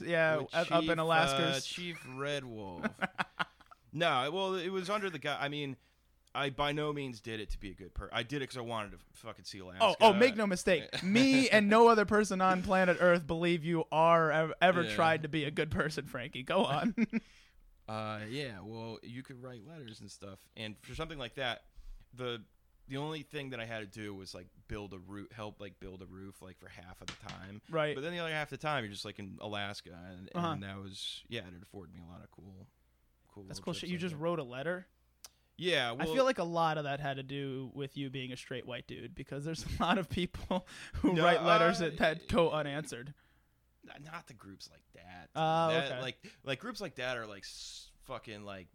[0.06, 1.54] Yeah, up up in Alaska.
[1.56, 2.84] uh, Chief Red Wolf.
[3.92, 5.36] no, well, it was under the guy.
[5.40, 5.76] I mean,
[6.38, 8.10] I by no means did it to be a good person.
[8.14, 9.82] I did it because I wanted to fucking see Alaska.
[9.84, 10.84] Oh, oh, make no mistake.
[11.02, 14.94] Me and no other person on planet Earth believe you are ever, ever Yeah.
[14.94, 16.42] tried to be a good person, Frankie.
[16.42, 16.94] Go on.
[17.88, 18.58] Uh, yeah.
[18.62, 21.62] Well, you could write letters and stuff, and for something like that,
[22.14, 22.42] the
[22.86, 25.80] the only thing that I had to do was like build a roof, help like
[25.80, 27.62] build a roof, like for half of the time.
[27.70, 27.94] right.
[27.94, 30.48] But then the other half of the time, you're just like in Alaska, and, Uh-huh.
[30.48, 32.66] and that was yeah, it afforded me a lot of cool,
[33.32, 33.44] cool.
[33.48, 33.88] That's cool shit.
[33.88, 34.86] You just wrote a letter.
[35.60, 38.30] Yeah, well, I feel like a lot of that had to do with you being
[38.32, 41.86] a straight white dude because there's a lot of people who No, write letters uh,
[41.86, 43.12] that, that go unanswered.
[44.04, 45.30] Not- the groups like that.
[45.34, 46.00] Oh, That- okay.
[46.00, 47.44] Like like groups like that are like
[48.04, 48.68] fucking like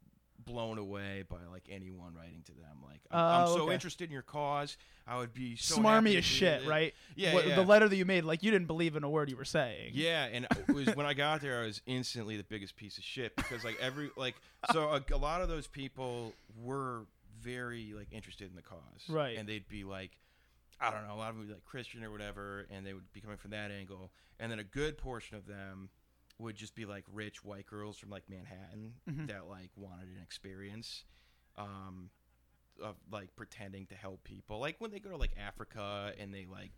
[0.46, 2.78] blown away by like anyone writing to them.
[2.86, 3.74] Like I'm, I'm Oh, so okay.
[3.74, 4.78] interested in your cause.
[5.06, 6.94] I would be so Smarmy as shit, it." right?
[7.16, 7.56] Yeah, What- yeah.
[7.56, 9.92] The letter that you made, like you didn't believe in a word you were saying.
[9.94, 13.04] Yeah, and it was when I got there, I was instantly the biggest piece of
[13.04, 14.36] shit because like every like
[14.72, 17.02] so a, a lot of those people were
[17.42, 18.80] very like interested in the cause,
[19.10, 19.38] Right.
[19.38, 20.12] And they'd be like,
[20.80, 22.94] I don't know, a lot of them would be like Christian or whatever, and they
[22.94, 25.90] would be coming from that angle, and then a good portion of them
[26.44, 29.28] would just be like rich white girls from like Manhattan Mhm.
[29.28, 31.06] that like wanted an experience.
[31.58, 32.10] Um,
[32.82, 36.46] of like pretending to help people, like when they go to like Africa and they
[36.46, 36.72] like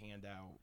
[0.00, 0.54] hand out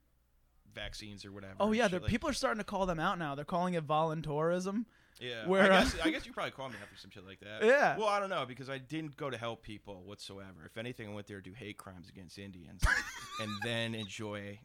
[0.73, 1.53] vaccines or whatever.
[1.59, 3.35] Oh yeah, shit like- people are starting to call them out now.
[3.35, 4.85] They're calling it voluntourism.
[5.19, 7.41] Yeah, where, I uh, guess, I guess you probably call me after some shit like
[7.41, 7.63] that.
[7.63, 7.95] Yeah.
[7.95, 10.65] Well, I don't know because I didn't go to help people whatsoever.
[10.65, 12.81] If anything, I went there to do hate crimes against Indians,
[13.39, 14.57] and then enjoy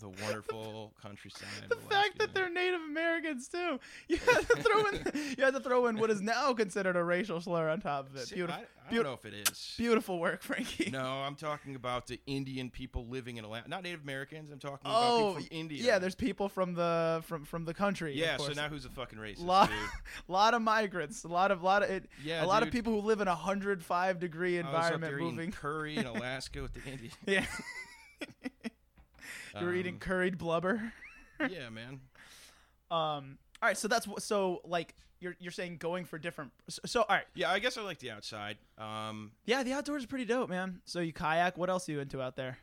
[0.00, 1.48] the wonderful countryside.
[1.68, 3.78] The fact that they're Native Americans too.
[4.08, 5.02] You had to throw in.
[5.38, 8.16] You had to throw in what is now considered a racial slur on top of
[8.16, 8.26] it.
[8.28, 9.74] See, Beautiful, I, I beauti- don't know if it is.
[9.78, 10.90] beautiful work, Frankie.
[10.90, 14.50] No, I'm talking about the Indian people living in Alaska, not Native Americans.
[14.50, 15.82] I'm talking about Oh, people from India.
[15.82, 15.98] yeah.
[15.98, 18.12] There's people from the from from the country.
[18.12, 18.36] of yeah.
[18.38, 19.78] So now who's a fucking racist, lot, dude?
[20.28, 23.06] lot of migrants, a lot of lot of it, Yeah, a lot of people who
[23.06, 25.52] live in a hundred five degree oh, up environment moving.
[25.52, 27.14] curry in Alaska with the Indians.
[27.26, 27.46] Yeah,
[29.58, 30.92] you were eating Um, curried blubber.
[31.40, 32.00] yeah, man.
[32.90, 33.38] Um.
[33.62, 34.22] All right, so that's what.
[34.22, 36.50] So like you're you're saying going for different.
[36.68, 38.58] So, so all right, Yeah, I guess I like the outside.
[38.76, 40.80] Um, yeah, the outdoors is pretty dope, man.
[40.84, 41.56] So you kayak.
[41.56, 42.58] What else are you into out there?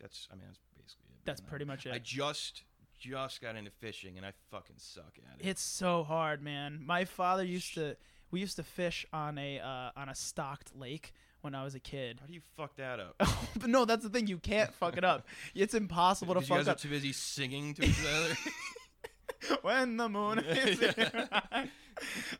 [0.00, 1.20] that's I mean that's basically it.
[1.24, 1.48] That's man.
[1.50, 1.92] pretty much it.
[1.92, 2.64] I just
[2.98, 5.46] just got into fishing and I fucking suck at it.
[5.48, 6.80] It's so hard, man.
[6.84, 7.96] My father used to.
[8.30, 11.12] We used to fish on a uh, on a stocked lake
[11.44, 12.18] when I was a kid.
[12.20, 13.16] How do you fuck that up?
[13.56, 14.26] but no, that's the thing.
[14.26, 15.26] You can't fuck it up.
[15.54, 16.76] It's impossible to Because you fuck guys up.
[16.78, 18.34] are too busy singing to each other.
[19.62, 20.82] when the moon is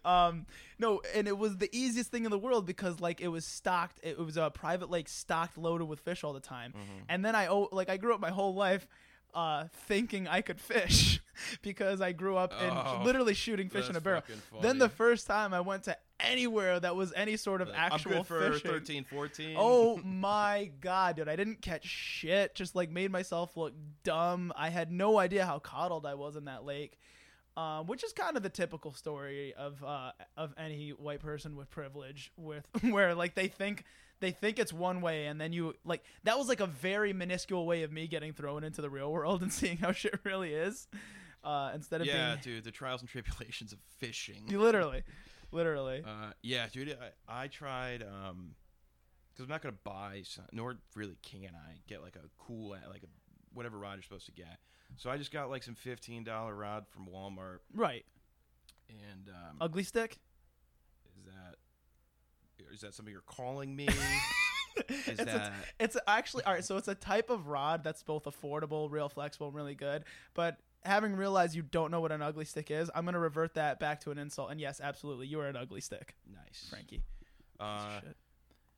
[0.05, 0.47] um
[0.79, 4.01] no and it was the easiest thing in the world because like it was stocked
[4.03, 7.05] it was a private lake stocked loaded with fish all the time Mm-hmm.
[7.11, 8.87] and then i oh like i grew up my whole life
[9.35, 11.21] uh thinking i could fish
[11.63, 14.23] because i grew up in Oh, literally shooting fish in a barrel
[14.63, 18.13] then the first time i went to anywhere that was any sort of Like, actual
[18.13, 19.57] I'm good for fishing 13, 14.
[19.59, 21.29] Oh my god, dude!
[21.29, 22.55] I didn't catch shit.
[22.55, 24.53] Just like made myself look dumb.
[24.57, 26.99] I had no idea how coddled I was in that lake,
[27.57, 31.69] um, which is kind of the typical story of uh, of any white person with
[31.69, 33.85] privilege, with where like they think
[34.21, 37.67] they think it's one way, and then you like that was like a very minuscule
[37.67, 40.89] way of me getting thrown into the real world and seeing how shit really is,
[41.43, 44.45] uh, instead of yeah, being dude, the trials and tribulations of fishing.
[44.49, 45.03] literally,
[45.53, 46.03] literally.
[46.07, 46.97] Uh, yeah, dude,
[47.29, 48.55] I, I tried um,
[49.33, 53.03] because I'm not gonna buy, some, nor really can I get like a cool like
[53.03, 53.09] a
[53.53, 54.59] whatever rod you're supposed to get.
[54.97, 58.05] So I just got like some fifteen dollar rod from Walmart, right,
[58.89, 60.19] and um, ugly stick.
[62.75, 63.89] Is that something you're calling me?
[64.89, 66.65] Is it's, a, that it's actually all right.
[66.65, 70.03] So it's a type of rod that's both affordable, real flexible, and really good.
[70.35, 73.79] But having realized you don't know what an ugly stick is, I'm gonna revert that
[73.79, 74.51] back to an insult.
[74.51, 77.03] And yes, absolutely, you are an ugly stick, nice, Frankie.
[77.61, 78.17] Uh, shit.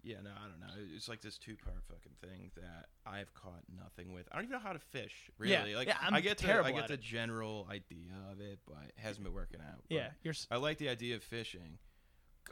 [0.02, 0.74] yeah, no, I don't know.
[0.94, 4.28] It's like this two part fucking thing that I've caught nothing with.
[4.30, 5.14] I don't even know how to fish.
[5.38, 7.00] Really, Yeah, like yeah, I'm I get the, terrible I get the it.
[7.00, 9.80] general idea of it, but it hasn't been working out.
[9.88, 10.34] But Yeah, you're.
[10.50, 11.78] I like the idea of fishing.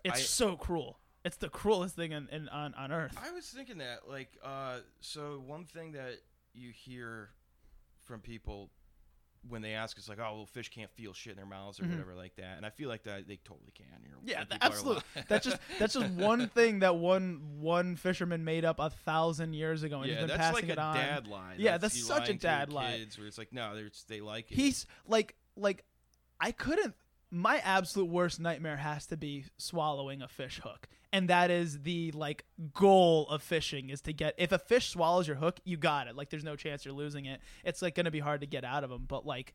[0.02, 0.98] It's I- so cruel.
[1.24, 3.16] It's the cruelest thing in, in on on earth.
[3.22, 6.18] I was thinking that, like, uh, so one thing that
[6.52, 7.30] you hear
[8.04, 8.70] from people
[9.48, 11.84] when they ask us like, "Oh, well, fish can't feel shit in their mouths or
[11.84, 11.90] Mhm.
[11.90, 13.87] whatever like that," and I feel like that they totally can.
[14.02, 15.02] You know, Yeah, when th- people are absolutely.
[15.28, 19.82] That's just that's just one thing that one one fisherman made up a thousand years
[19.82, 20.94] ago and yeah, he's been that's passing like a it on.
[20.96, 21.56] dad line.
[21.58, 22.96] Yeah, that's you such a lying to your dad lie.
[22.98, 24.54] Kids where it's like, no, they like it.
[24.54, 25.84] He's like like
[26.40, 26.94] I couldn't
[27.35, 30.88] my absolute worst nightmare has to be swallowing a fish hook.
[31.12, 35.27] And that is the like goal of fishing is to get if a fish swallows
[35.27, 36.16] your hook, you got it.
[36.16, 37.40] Like there's no chance you're losing it.
[37.64, 39.55] It's like to be hard to get out of them, but like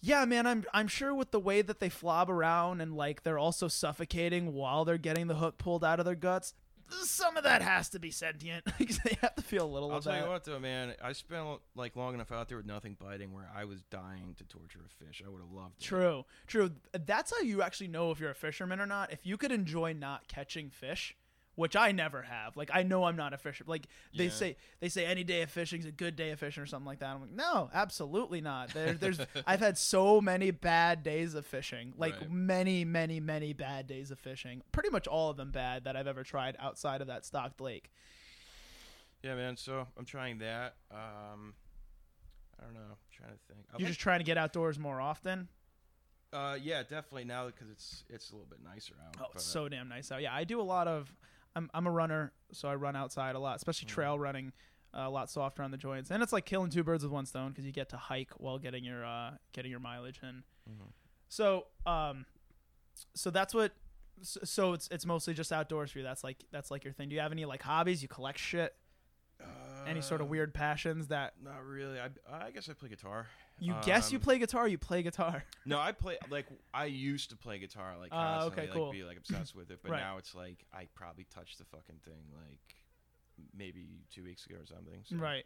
[0.00, 3.38] yeah, man, I'm I'm sure with the way that they flob around and like they're
[3.38, 6.54] also suffocating while they're getting the hook pulled out of their guts,
[6.88, 8.64] some of that has to be sentient.
[8.78, 10.24] because they have to feel a little I'll of tell that.
[10.24, 10.94] you what, though, man.
[11.02, 14.44] I spent like long enough out there with nothing biting where I was dying to
[14.44, 15.22] torture a fish.
[15.24, 15.84] I would have loved it.
[15.84, 16.70] True, true.
[16.92, 19.12] That's how you actually know if you're a fisherman or not.
[19.12, 21.16] If you could enjoy not catching fish,
[21.56, 22.56] which I never have.
[22.56, 23.64] Like I know I'm not a fisher.
[23.66, 24.30] Like they Yeah.
[24.30, 26.86] say, they say any day of fishing is a good day of fishing or something
[26.86, 27.14] like that.
[27.14, 28.70] I'm like, no, absolutely not.
[28.74, 32.30] There, there's I've had so many bad days of fishing, like Right.
[32.30, 34.62] many, many, many bad days of fishing.
[34.70, 37.90] Pretty much all of them bad that I've ever tried outside of that stocked lake.
[39.22, 39.56] Yeah, man.
[39.56, 40.76] So I'm trying that.
[40.90, 41.54] Um,
[42.60, 42.80] I don't know.
[42.80, 43.66] I'm trying to think.
[43.72, 45.48] I You're like- just trying to get outdoors more often.
[46.32, 49.16] uh, yeah, definitely now because it's it's a little bit nicer out.
[49.20, 50.20] Oh, it's so damn nice out.
[50.20, 51.12] Yeah, I do a lot of.
[51.56, 53.94] I'm I'm a runner, so I run outside a lot, especially Mm.
[53.94, 54.52] trail running.
[54.94, 57.26] uh, a lot softer on the joints, and it's like killing two birds with one
[57.26, 60.42] stone because you get to hike while getting your uh, getting your mileage in.
[60.70, 60.88] Mhm.
[61.28, 62.24] So um,
[63.14, 63.72] so that's what.
[64.22, 66.04] So, so it's it's mostly just outdoors for you.
[66.04, 67.10] That's like that's like your thing.
[67.10, 68.00] Do you have any like hobbies?
[68.00, 68.74] You collect shit?
[69.86, 71.98] Any sort of Uh, weird passions that Not really.
[72.00, 73.26] I, I guess I play guitar.
[73.58, 74.66] you guess you Um, play guitar?
[74.68, 75.44] You play guitar.
[75.66, 78.92] No, I play like I used to play guitar like Ah, constantly, okay, like cool.
[78.92, 80.00] be like obsessed with it, but Right.
[80.00, 82.76] now it's like I probably touched the fucking thing like
[83.56, 85.00] maybe two weeks ago or something.
[85.04, 85.44] So, Right.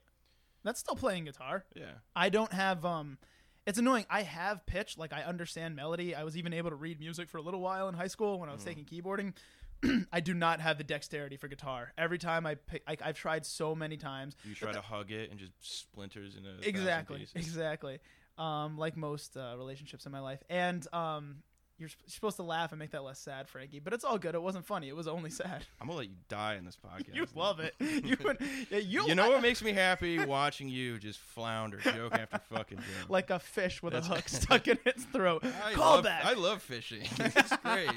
[0.63, 1.65] That's still playing guitar.
[1.75, 1.93] Yeah.
[2.15, 3.19] I don't have um
[3.67, 4.07] it's annoying.
[4.11, 6.15] I have pitch, like I understand melody.
[6.15, 8.49] I was even able to read music for a little while in high school when
[8.49, 8.67] I was Mhm.
[8.67, 9.35] taking keyboarding.
[10.13, 11.93] I do not have the dexterity for guitar.
[11.97, 14.37] Every time I pick, I, I've tried so many times.
[14.45, 17.99] You try to hug it and just splinters in a Exactly, exactly.
[18.39, 21.43] Um, like most uh, relationships in my life, and um,
[21.79, 23.81] you're, sp- you're supposed to laugh and make that less sad, Frankie.
[23.81, 24.35] But it's all good.
[24.35, 24.89] It wasn't funny.
[24.89, 25.65] It was only sad.
[25.81, 27.15] I'm gonna let you die in this podcast.
[27.15, 27.75] you love it.
[27.81, 28.39] You would,
[28.71, 30.19] yeah, you, You know what makes me happy?
[30.25, 33.11] Watching you just flounder, joke after fucking joke.
[33.11, 35.45] like a fish with a hook stuck in its throat.
[35.65, 36.25] I Call love, back.
[36.25, 37.03] I love fishing.
[37.19, 37.91] it's great.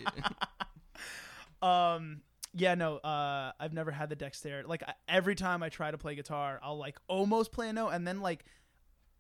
[1.64, 2.22] Um.
[2.54, 2.76] Yeah.
[2.76, 2.98] No.
[2.98, 3.52] Uh.
[3.60, 4.68] I've never had the dexterity.
[4.68, 7.90] Like I- every time I try to play guitar, I'll like almost play a note,
[7.90, 8.46] and then like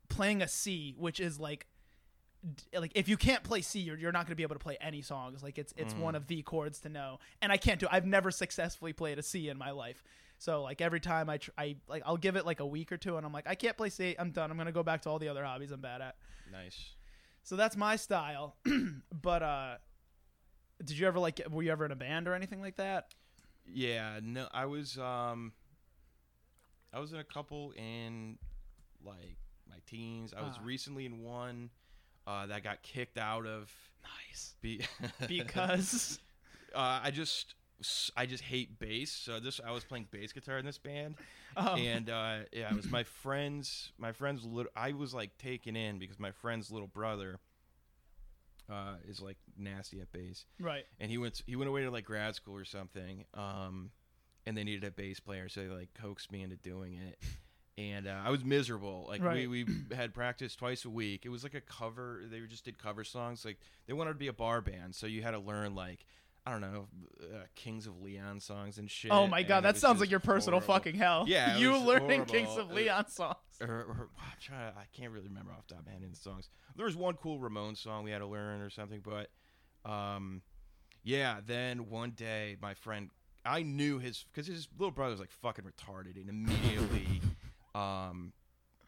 [0.09, 1.67] playing a C, which is like.
[2.43, 4.59] d- Like if you can't play C, you're, you're not going to be able to
[4.59, 5.41] play any songs.
[5.41, 5.99] Like it's it's Mm.
[5.99, 7.87] one of the chords to know, and I can't do.
[7.89, 10.03] I've never successfully played a C in my life.
[10.39, 12.97] So like every time I tr- I like I'll give it like a week or
[12.97, 14.15] two, and I'm like I can't play C.
[14.19, 14.51] I'm done.
[14.51, 16.15] I'm gonna go back to all the other hobbies I'm bad at.
[16.51, 16.95] nice.
[17.43, 18.55] So that's my style.
[19.21, 19.75] but uh,
[20.83, 23.07] did you ever like were you ever in a band or anything like that?
[23.65, 25.53] Yeah, no, I was um,
[26.93, 28.37] I was in a couple in
[29.03, 29.37] like
[29.69, 30.33] my teens.
[30.37, 30.63] I was Ah.
[30.63, 31.69] recently in one
[32.27, 33.71] uh, that got kicked out of.
[34.29, 34.55] Nice.
[34.61, 34.81] Be-
[35.27, 36.19] because
[36.75, 37.55] uh, I just
[38.15, 39.11] I just hate bass.
[39.11, 41.15] So this I was playing bass guitar in this band,
[41.57, 44.71] um, and uh, yeah, it was my friend's my friend's little.
[44.75, 47.39] I was like taken in because my friend's little brother
[48.69, 50.85] uh, is like nasty at bass, right.
[50.99, 53.25] and he went he went away to like grad school or something.
[53.33, 53.91] Um,
[54.45, 57.17] and they needed a bass player, so they like coaxed me into doing it.
[57.77, 59.05] And uh, I was miserable.
[59.07, 59.49] Like Right.
[59.49, 61.25] we, we had practice twice a week.
[61.25, 62.21] It was like a cover.
[62.29, 63.45] They just did cover songs.
[63.45, 66.05] Like they wanted to be a bar band, so you had to learn like
[66.45, 66.87] I don't know
[67.21, 69.11] uh, Kings of Leon songs and shit.
[69.11, 70.73] Oh my god, that sounds like your personal horrible.
[70.73, 71.23] fucking hell.
[71.27, 73.37] Yeah, you learning Kings of Leon songs.
[73.61, 76.01] Or, or I'm trying to, I can't really remember off the top of my head
[76.03, 76.49] any songs.
[76.75, 79.29] There was one cool Ramones song we had to learn or something, but
[79.89, 80.41] um,
[81.03, 81.39] yeah.
[81.45, 83.09] Then one day, my friend,
[83.45, 87.21] I knew his because his little brother was like fucking retarded, and immediately,
[87.75, 88.33] um,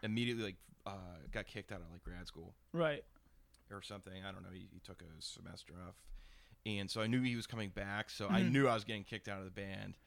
[0.03, 0.91] immediately like uh,
[1.31, 3.03] got kicked out of like grad school Right.
[3.71, 4.13] or something.
[4.27, 4.49] I don't know.
[4.53, 5.95] He, he took a semester off,
[6.65, 8.09] and so I knew he was coming back.
[8.09, 8.51] So I Mhm.
[8.51, 9.97] knew I was getting kicked out of the band.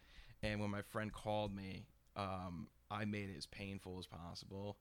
[0.42, 4.78] And when my friend called me, um, I made it as painful as possible.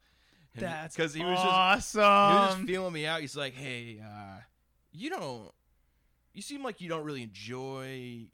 [0.53, 2.01] And he- That's he was just awesome.
[2.01, 3.21] he was just feeling me out.
[3.21, 4.41] He's like, "Hey, uh,
[4.91, 5.53] you don't.
[6.33, 8.27] You seem like you don't really enjoy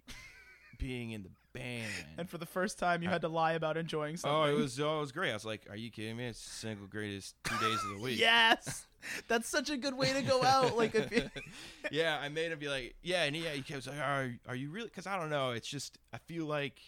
[0.78, 4.18] being in the band." and for the first time, you had to lie about enjoying
[4.18, 4.36] something.
[4.36, 5.32] oh, it was oh, it was great.
[5.32, 6.26] I was like, "Are you kidding me?
[6.26, 8.86] It's the single greatest two days of the week." yes.
[9.28, 10.78] That's such a good way to go out.
[10.78, 11.30] Like if you,
[11.92, 14.70] yeah, I made him be like, yeah, and yeah, he kept like, are, are you
[14.70, 14.88] really?
[14.88, 15.52] Because I don't know.
[15.52, 16.80] It's just I feel like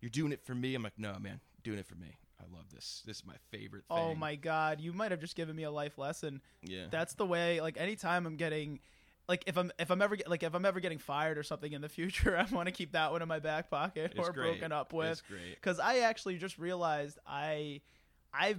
[0.00, 0.74] you're doing it for me.
[0.74, 2.16] I'm like, no, man, doing it for me.
[2.40, 3.02] I love this.
[3.06, 4.04] This is my favorite oh thing.
[4.04, 6.40] Oh my god, you might have just given me a life lesson.
[6.62, 6.86] Yeah.
[6.90, 7.60] That's the way.
[7.60, 8.80] Like anytime I'm getting,
[9.28, 11.80] like if I'm if I'm ever like if I'm ever getting fired or something in
[11.80, 14.58] the future, I want to keep that one in my back pocket It's or great.
[14.58, 15.22] broken up with.
[15.54, 17.80] Because I actually just realized I,
[18.32, 18.56] I,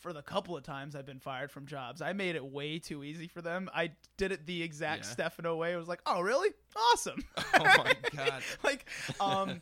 [0.00, 3.04] for the couple of times I've been fired from jobs, I made it way too
[3.04, 3.70] easy for them.
[3.72, 5.10] I did it the exact Yeah.
[5.10, 5.72] Stefano way.
[5.72, 6.50] I was like, oh really?
[6.92, 7.22] Awesome.
[7.54, 8.42] Oh my god.
[8.64, 8.86] like,
[9.20, 9.60] um,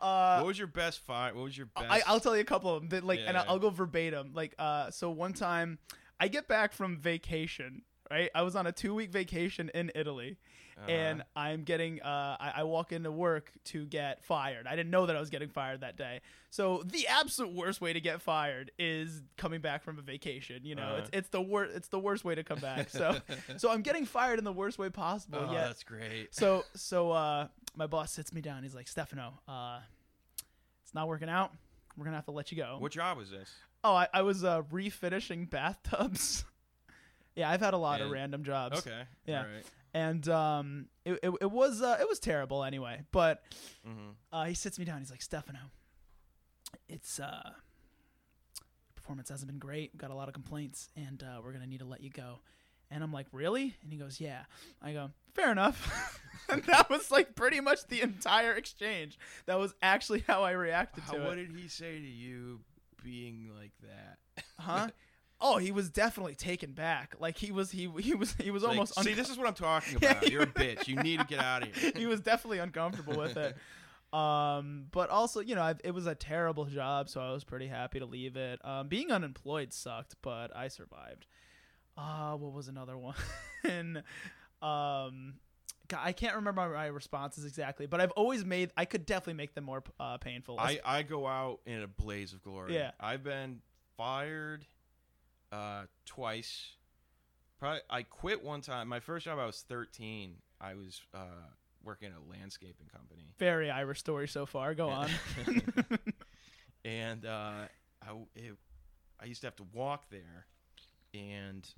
[0.00, 1.34] uh, what was your best fight?
[1.34, 1.86] What was your best?
[1.90, 2.88] I, I'll tell you a couple of them.
[2.90, 3.44] That, like, and Yeah.
[3.48, 4.30] I'll go verbatim.
[4.32, 5.78] Like, uh, so one time,
[6.20, 7.82] I get back from vacation.
[8.12, 10.36] Right, I was on a two week vacation in Italy,
[10.76, 10.90] Uh-huh.
[10.90, 12.02] and I'm getting.
[12.02, 14.66] Uh, I, I walk into work to get fired.
[14.66, 16.20] I didn't know that I was getting fired that day.
[16.50, 20.60] So the absolute worst way to get fired is coming back from a vacation.
[20.64, 20.96] You know, Uh-huh.
[20.98, 21.74] it's it's the worst.
[21.74, 22.90] It's the worst way to come back.
[22.90, 23.16] So
[23.56, 25.46] so I'm getting fired in the worst way possible.
[25.48, 26.34] oh, yet that's great.
[26.34, 29.78] so so uh my boss sits me down he's like stefano uh
[30.84, 31.50] it's not working out
[31.96, 33.50] we're gonna have to let you go What job was this?
[33.82, 36.44] oh i, I was uh refinishing bathtubs
[37.36, 39.02] yeah i've had a lot of random jobs Okay.
[39.26, 39.42] Yeah.
[39.44, 39.64] Right.
[39.94, 43.42] and um it, it, it was uh it was terrible anyway but
[43.86, 44.14] Mhm.
[44.32, 45.58] uh he sits me down he's like stefano
[46.88, 47.50] it's uh
[48.94, 51.80] performance hasn't been great We've got a lot of complaints and uh, we're gonna need
[51.80, 52.38] to let you go
[52.90, 54.42] and i'm like really and he goes yeah
[54.80, 59.74] i go fair enough and that was like pretty much the entire exchange that was
[59.82, 62.60] actually how i reacted How, to what it What did he say to you
[63.02, 64.44] being like that?
[64.58, 64.88] huh
[65.42, 68.70] oh he was definitely taken back like he was he he was he was Like,
[68.70, 70.24] almost see, this is what I'm talking Yeah, about.
[70.24, 70.88] he You're a bitch.
[70.88, 71.92] You need to get out of here.
[71.96, 73.56] he was definitely uncomfortable with it.
[74.12, 77.66] Um, but also, you know, I, it was a terrible job, so I was pretty
[77.66, 78.62] happy to leave it.
[78.62, 81.24] Um, being unemployed sucked, but I survived.
[81.96, 83.14] Uh, what was another one?
[84.60, 85.34] um,
[85.88, 88.70] God, I can't remember my responses exactly, but I've always made.
[88.76, 90.58] I could definitely make them more uh, painful.
[90.58, 92.74] I, I go out in a blaze of glory.
[92.74, 92.90] Yeah.
[93.00, 93.60] I've been
[93.96, 94.66] fired
[95.52, 96.72] uh, twice.
[97.58, 98.88] Probably I quit one time.
[98.88, 100.34] My first job I was 13.
[100.60, 101.18] I was uh,
[101.84, 103.34] working at a landscaping company.
[103.38, 104.74] Very Irish story so far.
[104.74, 105.10] Go on.
[106.84, 107.66] and uh,
[108.02, 108.56] I it,
[109.20, 110.46] I used to have to walk there,
[111.14, 111.68] and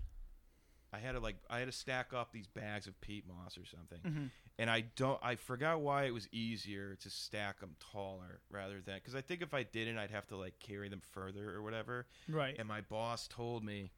[0.95, 3.65] I had to like I had to stack up these bags of peat moss or
[3.65, 4.31] something, Mhm.
[4.59, 8.97] and I don't I forgot why it was easier to stack them taller rather than
[8.97, 12.07] because I think if I didn't I'd have to like carry them further or whatever.
[12.29, 12.57] Right.
[12.59, 13.91] And my boss told me,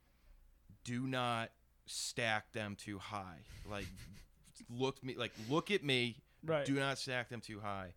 [0.85, 1.51] do not
[1.87, 3.41] stack them too high.
[3.69, 3.87] Like
[4.71, 6.65] look me like look at me Right.
[6.65, 7.95] do not stack them too high.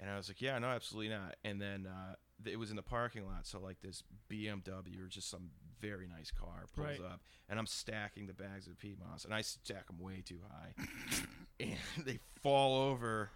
[0.00, 1.36] And I was like, yeah, no, absolutely not.
[1.44, 5.30] And then uh, it was in the parking lot, so like this BMW or just
[5.30, 5.50] some
[5.82, 7.00] very nice car pulls Right.
[7.02, 10.38] up, and I'm stacking the bags of peat moss, and I stack them way too
[10.50, 10.86] high,
[11.60, 13.28] and they fall over,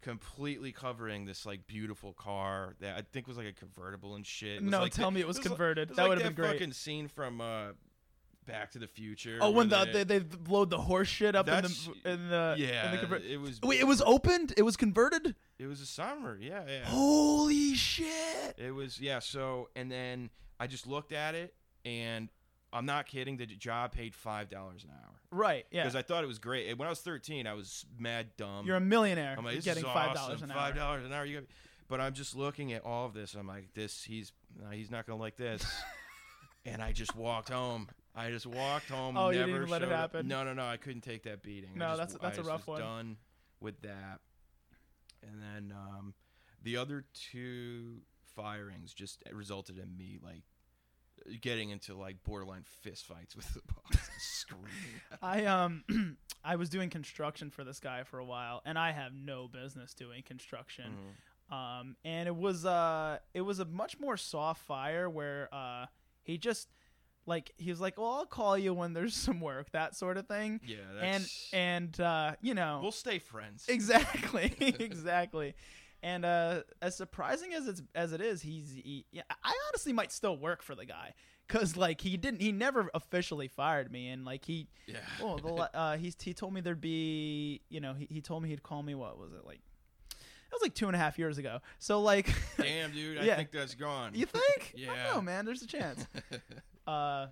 [0.00, 4.58] completely covering this like beautiful car that I think was like a convertible and shit.
[4.58, 5.88] It was no, like tell the- me it was it like- converted.
[5.88, 6.52] it was that like would have been great.
[6.52, 7.68] Fucking scene from uh,
[8.46, 9.38] Back to the Future.
[9.42, 12.86] Oh, when the they, they load the horse shit up in the in the yeah,
[12.86, 13.60] in the convert- it was.
[13.62, 14.54] Wait, it was opened.
[14.56, 15.34] It was converted.
[15.58, 16.38] It was a summer.
[16.40, 16.84] Yeah, yeah.
[16.86, 18.54] Holy shit!
[18.56, 19.18] It was yeah.
[19.18, 20.30] So and then
[20.60, 21.52] I just looked at it,
[21.84, 22.28] and
[22.72, 23.36] I'm not kidding.
[23.38, 25.66] The job paid five dollars an hour Right.
[25.70, 25.82] Yeah.
[25.82, 26.76] because I thought it was great.
[26.78, 28.66] When I was 13, I was mad dumb.
[28.66, 29.34] You're a millionaire.
[29.38, 30.78] I'm like, this getting is five dollars an Five hour.
[30.78, 31.24] dollars an hour.
[31.24, 31.48] You got,
[31.88, 33.34] but I'm just looking at all of this.
[33.34, 34.02] I'm like, this.
[34.04, 34.32] He's
[34.72, 35.64] he's not gonna like this.
[36.66, 37.88] and I just walked home.
[38.14, 39.16] I just walked home.
[39.16, 40.00] Oh, you didn't let it showed up.
[40.12, 40.28] happen?
[40.28, 40.66] No, no, no.
[40.66, 41.70] I couldn't take that beating.
[41.76, 42.80] No, just- that's- that's a rough was one.
[42.80, 43.16] Done
[43.60, 44.20] with that.
[45.22, 46.14] And then um,
[46.62, 47.98] the other two
[48.34, 50.42] firings just resulted in me like
[51.40, 54.68] getting into like borderline fist fights with the boss, screaming.
[55.22, 59.12] I um I was doing construction for this guy for a while, and I have
[59.14, 60.84] no business doing construction.
[61.50, 61.54] Mhm.
[61.54, 65.86] Um, and it was uh it was a much more soft fire where uh
[66.22, 66.68] he just
[67.26, 70.26] like he was like, well, I'll call you when there's some work, that sort of
[70.26, 70.60] thing.
[70.66, 73.64] Yeah, And and uh you know we'll stay friends.
[73.68, 75.54] Exactly, exactly.
[76.02, 80.12] And uh, as surprising as it's as it is, he's he, yeah, I honestly might
[80.12, 81.14] still work for the guy
[81.46, 84.98] because like he didn't he never officially fired me and like he Yeah.
[85.22, 88.48] well the, uh, he's he told me there'd be you know he, he told me
[88.48, 89.60] he'd call me what was it like
[90.10, 93.36] it was like two and a half years ago so like Damn, dude, I Yeah.
[93.36, 94.12] think that's gone.
[94.14, 94.86] you think I Yeah.
[95.04, 96.06] don't know man there's a chance
[96.86, 97.26] uh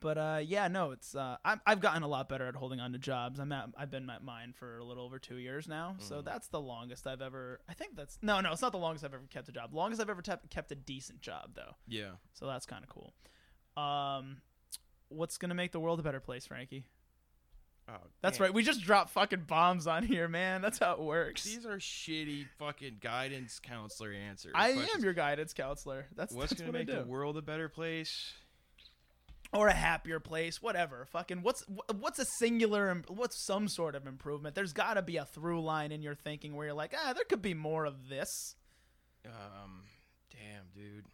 [0.00, 2.92] but uh yeah no it's uh I'm, i've gotten a lot better at holding on
[2.92, 5.96] to jobs i'm at i've been at mine for a little over two years now
[5.98, 6.24] so Mhm.
[6.24, 9.14] that's the longest i've ever i think that's no no it's not the longest i've
[9.14, 12.12] ever kept a job longest i've ever tep- kept a decent job though yeah.
[12.32, 13.12] so that's kind of cool
[13.82, 14.38] um
[15.08, 16.84] what's gonna make the world a better place frankie
[17.86, 17.92] Oh,
[18.22, 18.46] That's damn.
[18.46, 18.54] right.
[18.54, 20.62] We just drop fucking bombs on here, man.
[20.62, 21.44] That's how it works.
[21.44, 24.52] These are shitty fucking guidance counselor answers.
[24.54, 26.06] I am your guidance counselor.
[26.16, 28.32] That's What's that's gonna what I make the world a better place?
[29.54, 31.06] Or a happier place, whatever.
[31.12, 31.64] Fucking what's
[31.98, 34.54] what's a singular what's some sort of improvement?
[34.54, 37.24] There's got to be a through line in your thinking where you're like, "Ah, there
[37.24, 38.56] could be more of this."
[39.24, 39.84] Um,
[40.30, 41.06] damn, dude.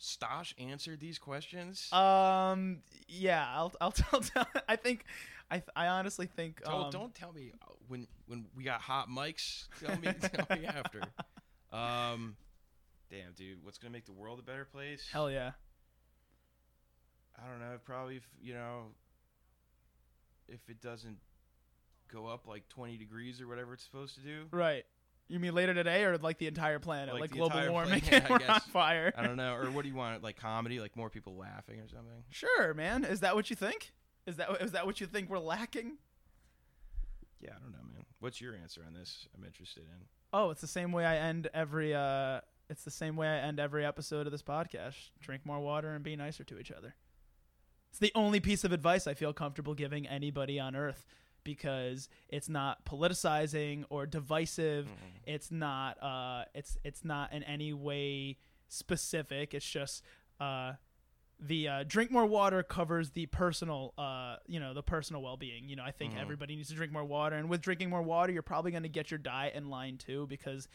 [0.00, 1.90] Stosh answered these questions.
[1.92, 5.04] Um yeah, I'll I'll tell, tell I think
[5.50, 9.08] I I honestly think don't, um, don't tell me uh, when when we got hot
[9.08, 9.68] mics.
[9.80, 11.00] Tell me, tell me after.
[11.72, 12.36] Um,
[13.10, 13.64] damn, dude.
[13.64, 15.08] What's gonna make the world a better place?
[15.10, 15.52] hell yeah.
[17.40, 17.78] I don't know.
[17.84, 18.86] Probably, if, you know,
[20.48, 21.18] if it doesn't
[22.12, 24.44] go up like 20 degrees or whatever it's supposed to do.
[24.50, 24.84] Right.
[25.28, 28.36] You mean later today or like the entire planet, Like like, global warming planet, we're
[28.36, 28.66] on guess.
[28.66, 29.14] fire?
[29.16, 29.54] I don't know.
[29.54, 30.22] Or what do you want?
[30.22, 32.24] Like comedy, like more people laughing or something?
[32.30, 33.04] Sure, man.
[33.04, 33.92] Is that what you think?
[34.26, 35.96] Is that is that what you think we're lacking?
[37.40, 38.04] Yeah, I don't know, man.
[38.20, 39.26] What's your answer on this?
[39.36, 40.06] I'm interested in.
[40.32, 43.58] Oh, it's the same way I end every uh it's the same way I end
[43.58, 44.96] every episode of this podcast.
[45.20, 46.94] Drink more water and be nicer to each other.
[47.92, 51.04] It's the only piece of advice I feel comfortable giving anybody on earth
[51.44, 54.86] because it's not politicizing or divisive.
[54.86, 55.20] Mhm.
[55.26, 58.38] It's not uh it's it's not in any way
[58.68, 59.52] specific.
[59.52, 60.02] It's just
[60.40, 60.72] uh
[61.44, 65.74] the uh, drink more water covers the personal uh you know the personal well-being you
[65.74, 66.20] know i think Mhm.
[66.20, 68.88] everybody needs to drink more water and with drinking more water you're probably going to
[68.88, 70.68] get your diet in line too because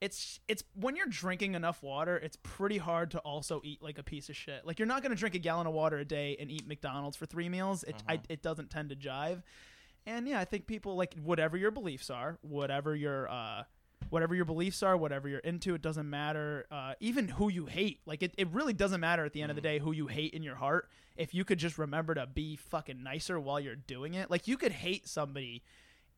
[0.00, 4.02] it's it's when you're drinking enough water it's pretty hard to also eat like a
[4.02, 6.36] piece of shit like you're not going to drink a gallon of water a day
[6.40, 8.22] and eat mcdonald's for three meals it I, Mhm.
[8.30, 9.42] it doesn't tend to jive
[10.06, 13.64] and yeah i think people like whatever your beliefs are whatever your uh
[14.08, 16.66] whatever your beliefs are, whatever you're into, it doesn't matter.
[16.70, 19.56] Uh, even who you hate, like it, it really doesn't matter at the end of
[19.56, 20.88] the day who you hate in your heart.
[21.16, 24.56] If you could just remember to be fucking nicer while you're doing it, like you
[24.56, 25.62] could hate somebody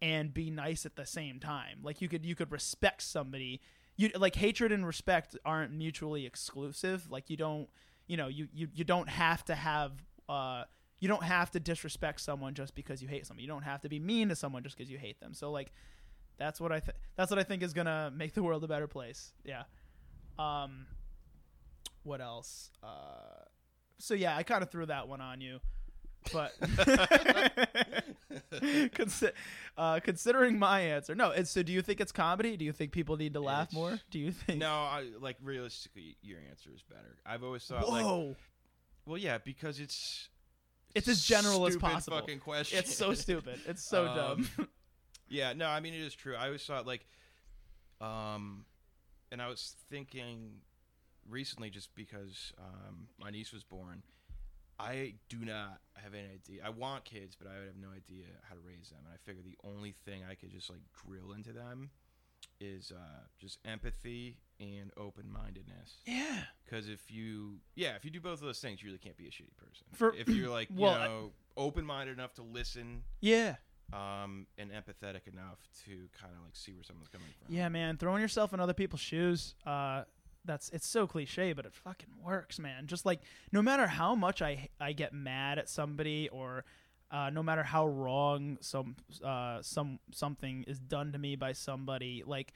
[0.03, 1.79] and be nice at the same time.
[1.83, 3.61] Like you could you could respect somebody.
[3.97, 7.11] You like hatred and respect aren't mutually exclusive.
[7.11, 7.69] Like you don't
[8.09, 9.93] you know you you, you don't have to have
[10.29, 10.65] uh
[10.99, 13.43] you don't have to disrespect someone just because you hate someone.
[13.43, 15.35] You don't have to be mean to someone just because you hate them.
[15.35, 15.73] So like
[16.37, 18.89] that's what I th- that's what I think is gonna make the world a better
[18.89, 19.33] place.
[19.45, 19.63] Yeah.
[20.39, 20.87] Um.
[22.03, 22.71] What else?
[22.83, 23.45] Uh.
[23.99, 25.61] So yeah, I kind of threw that one on you,
[26.33, 26.53] but
[28.53, 29.33] Consi-
[29.77, 31.31] uh, considering my answer, no.
[31.31, 32.57] It's, so do you think it's comedy?
[32.57, 33.99] Do you think people need to laugh It's- more?
[34.11, 34.59] Do you think?
[34.59, 37.17] No, I like realistically, your answer is better.
[37.27, 38.37] I've always thought like, Whoa.
[39.07, 40.29] well, yeah, because it's
[40.95, 42.19] It's as general as stupid possible.
[42.19, 42.79] Fucking question.
[42.79, 43.61] it's so stupid.
[43.67, 44.17] It's so Um,
[44.57, 44.69] dumb.
[45.29, 46.35] Yeah, no, I mean it is true.
[46.37, 47.07] I always thought like,
[48.01, 48.65] um,
[49.31, 50.57] and I was thinking
[51.29, 54.03] recently just because um, my niece was born.
[54.83, 56.63] I do not have any idea.
[56.65, 58.99] I want kids, but I would have no idea how to raise them.
[59.05, 61.91] And I figure the only thing I could just like drill into them
[62.61, 65.97] is uh, just empathy and open mindedness.
[66.07, 66.43] yeah.
[66.65, 69.27] Because if you, yeah, if you do both of those things, you really can't be
[69.27, 69.87] a shitty person.
[69.93, 73.57] For- if you're like, you well, I- know, open minded enough to listen Yeah.
[73.93, 77.55] um, and empathetic enough to kind of like see where someone's coming from.
[77.55, 79.55] Yeah, man, throwing yourself in other people's shoes.
[79.67, 80.05] Uh,
[80.45, 82.87] that's it's so cliche, but it fucking works, man.
[82.87, 83.21] Just like
[83.53, 86.65] no matter how much I I get mad at somebody, or
[87.11, 92.23] uh, no matter how wrong some uh, some something is done to me by somebody,
[92.27, 92.53] like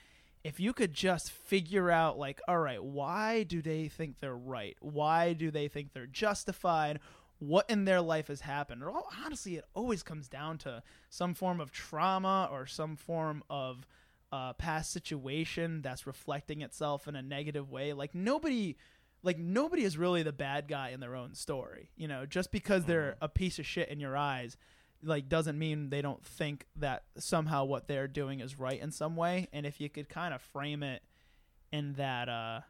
[0.47, 4.77] if you could just figure out like all right why do they think they're right?
[4.81, 7.01] Why do they think they're justified?
[7.39, 8.85] What in their life has happened?
[8.85, 13.87] Or honestly it always comes down to some form of trauma or some form of
[14.37, 18.77] uh, past situation that's reflecting itself in a negative way like nobody
[19.23, 22.27] like nobody is really the bad guy in their own story you know?
[22.27, 24.59] Just because they're a piece of shit in your eyes
[25.03, 29.17] like doesn't mean they don't think that somehow what they're doing is right in some
[29.17, 29.49] way.
[29.55, 31.03] And if you could kind of frame it
[31.73, 32.61] in that uh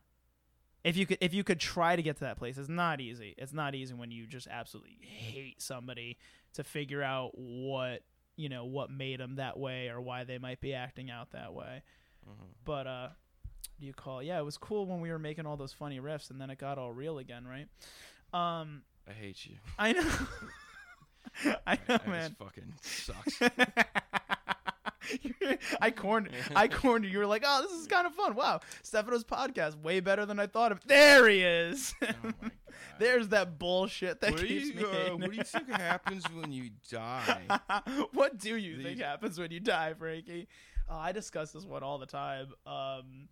[0.84, 3.34] if you could if you could try to get to that place it's not easy.
[3.38, 6.16] It's not easy when you just absolutely hate somebody
[6.54, 8.02] to figure out what
[8.36, 11.52] you know what made them that way or why they might be acting out that
[11.54, 11.82] way
[12.28, 12.46] Mhm.
[12.64, 13.08] but uh
[13.80, 16.30] do you call yeah it was cool when we were making all those funny riffs
[16.30, 17.68] and then it got all real again right
[18.32, 19.56] um I hate you.
[19.78, 20.10] i know
[21.66, 23.38] i know I man Just fucking sucks.
[25.80, 26.32] I cornered.
[26.54, 27.10] I cornered you.
[27.12, 28.34] You were like, "Oh, this is kind of fun.
[28.34, 31.94] Wow, Stefano's podcast way better than I thought of." There he is.
[32.02, 32.06] oh.
[32.98, 34.84] There's that bullshit that what do keeps you me.
[34.84, 37.60] uh, What do you think happens when you die?
[38.12, 40.46] what do you think happens when you die, Frankie?
[40.88, 42.48] Oh, I discuss this one all the time.
[42.66, 43.28] Um,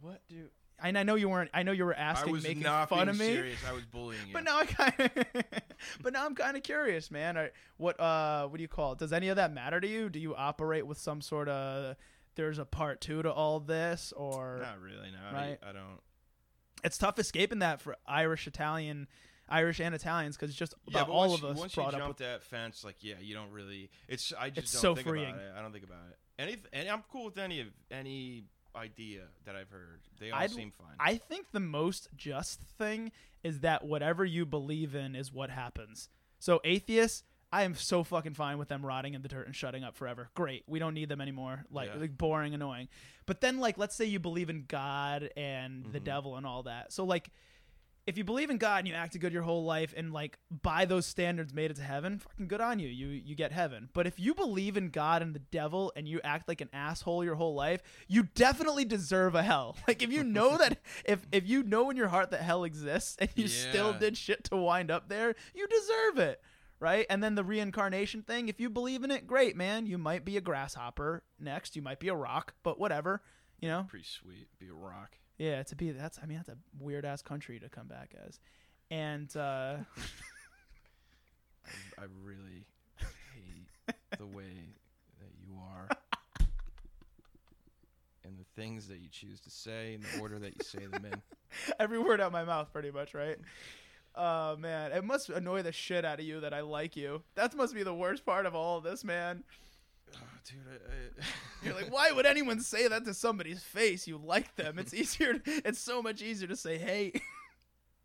[0.00, 0.48] what do
[0.82, 1.50] and I know you weren't.
[1.54, 3.26] I know you were I asking, was making not fun being of me.
[3.26, 3.58] serious.
[3.68, 4.32] I was bullying you.
[4.32, 5.24] But now I kind of,
[6.02, 7.36] but now I'm kind of curious, man.
[7.36, 8.98] Are- What uh, what do you call it?
[8.98, 10.08] Does any of that matter to you?
[10.08, 11.96] Do you operate with some sort of
[12.36, 15.10] there's a part two to all this, or not really.
[15.10, 15.58] No, Right.
[15.62, 16.00] I, I don't.
[16.84, 19.08] it's tough escaping that for Irish, Italian,
[19.48, 22.08] Irish and Italians because just Yeah, about all of you, us once you brought jump
[22.08, 22.16] with.
[22.18, 23.90] that fence, like yeah, you don't really.
[24.08, 25.28] It's I just It's don't so think freeing.
[25.30, 25.52] about it.
[25.58, 26.16] I don't think about it.
[26.38, 28.44] Any, and I'm cool with any of any
[28.76, 30.00] idea that I've heard.
[30.18, 30.96] They all I'd- seem fine.
[30.98, 33.12] I think the most just thing
[33.42, 36.08] is that whatever you believe in is what happens.
[36.38, 39.82] So atheists, I am so fucking fine with them rotting in the dirt and shutting
[39.82, 40.30] up forever.
[40.34, 40.62] Great.
[40.66, 41.64] We don't need them anymore.
[41.70, 42.00] Like, Yeah.
[42.00, 42.88] like boring, annoying.
[43.26, 46.04] But then like let's say you believe in God and the Mhm.
[46.04, 46.92] devil and all that.
[46.92, 47.30] So like
[48.10, 50.84] if you believe in God and you acted good your whole life and like by
[50.84, 52.88] those standards made it to heaven, fucking good on you.
[52.88, 53.88] You you get heaven.
[53.92, 57.22] But if you believe in God and the devil and you act like an asshole
[57.22, 59.76] your whole life, you definitely deserve a hell.
[59.90, 63.16] Like if you know that if if you know in your heart that hell exists
[63.20, 66.42] and you still did shit to wind up there, you deserve it.
[66.80, 67.06] Right?
[67.10, 69.86] And then the reincarnation thing, if you believe in it, great, man.
[69.86, 73.22] You might be a grasshopper next, you might be a rock, but whatever.
[73.60, 73.86] You know?
[73.88, 74.48] Pretty sweet.
[74.58, 75.16] Be a rock.
[75.40, 78.38] Yeah, to be that's I mean that's a weird ass country to come back as,
[78.90, 79.76] and uh,
[81.64, 82.66] I, I really
[82.98, 84.52] hate the way
[85.18, 85.88] that you are.
[88.22, 91.06] And the things that you choose to say, and the order that you say them
[91.06, 91.22] in.
[91.80, 93.38] every word out my mouth, pretty much, right?
[94.16, 97.22] Oh man, it must annoy the shit out of you that I like you.
[97.36, 99.42] That must be the worst part of all of this, man.
[100.14, 101.24] Oh, dude, I, I,
[101.62, 104.06] You're like, why would anyone say that to somebody's face?
[104.06, 104.78] You like them.
[104.78, 105.40] It's easier.
[105.44, 107.12] It's so much easier to say, hey.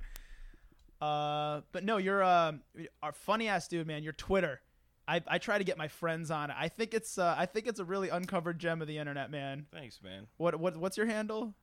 [1.02, 2.62] uh, but no, you're um,
[3.02, 4.04] a funny ass dude, man.
[4.04, 4.62] Your Twitter.
[5.08, 6.56] I, I try to get my friends on it.
[6.60, 9.68] I think it's uh, I think it's a really uncovered gem of the internet, man.
[9.72, 10.26] thanks, man.
[10.38, 11.54] What what what's your handle?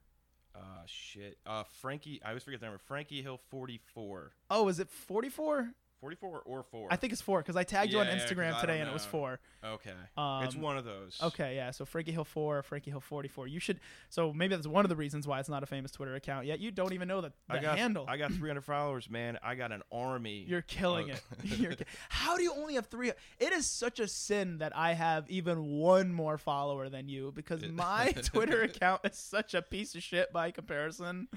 [0.54, 1.38] Uh, shit.
[1.46, 2.78] Uh, Frankie, I always forget the number.
[2.78, 4.32] Frankie Hill 44.
[4.50, 5.72] Oh, is it 44?
[6.02, 6.88] 44 or 4?
[6.90, 8.90] I think it's four because I tagged you on 'cause Instagram I today don't and
[8.90, 9.10] it was know.
[9.10, 9.40] four.
[9.64, 9.92] Okay.
[10.16, 11.16] Um, it's one of those.
[11.22, 11.70] Okay, yeah.
[11.70, 13.46] So Frankie Hill four, Frankie Hill forty four.
[13.46, 13.78] You should.
[14.08, 16.58] So maybe that's one of the reasons why it's not a famous Twitter account yet.
[16.58, 18.04] You don't even know the, the I got handle.
[18.08, 19.38] I got 300 followers, man.
[19.44, 20.44] I got an army.
[20.48, 21.14] You're killing Oh.
[21.14, 21.22] it.
[21.58, 23.10] You're ki- How do you only have three?
[23.38, 27.62] It is such a sin that I have even one more follower than you because
[27.68, 31.28] my Twitter account is such a piece of shit by comparison.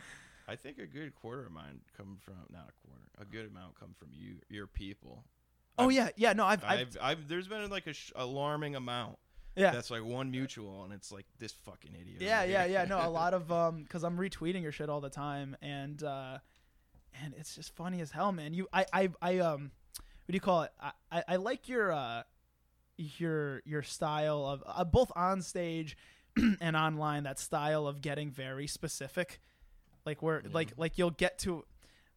[0.47, 3.79] I think a good quarter of mine come from not a quarter, a good amount
[3.79, 5.23] come from you, your people.
[5.77, 6.33] Oh I've- yeah, yeah.
[6.33, 9.17] No, I've, I've, I've, I've there's been like a sh- alarming amount.
[9.55, 9.71] yeah.
[9.71, 12.21] That's like one mutual, and it's like this fucking idiot.
[12.21, 12.85] Yeah, over yeah, yeah.
[12.85, 16.37] No, a lot of um, because I'm retweeting your shit all the time, and uh,
[17.23, 18.53] and it's just funny as hell, man.
[18.53, 20.71] You, I, I, I um, what do you call it?
[20.79, 22.23] I, I, I like your uh,
[22.97, 25.97] your your style of uh, both on stage
[26.61, 27.23] and online.
[27.23, 29.39] That style of getting very specific,
[30.05, 30.49] like where Yeah.
[30.53, 31.65] like like you'll get to.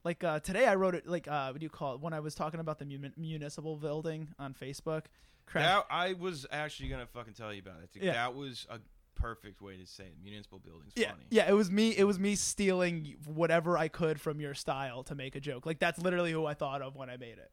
[0.04, 1.06] Like uh, today, I wrote it.
[1.08, 2.00] Like uh, what do you call it?
[2.00, 5.02] When I was talking about the mun- municipal building on Facebook,
[5.44, 7.90] crash- That, I was actually gonna fucking tell you about it.
[8.00, 8.12] Yeah.
[8.12, 8.78] That was a
[9.16, 10.14] perfect way to say it.
[10.22, 11.24] Municipal buildings Yeah, funny.
[11.30, 11.48] yeah.
[11.50, 11.90] It was me.
[11.96, 15.66] It was me stealing whatever I could from your style to make a joke.
[15.66, 17.50] Like that's literally who I thought of when I made it.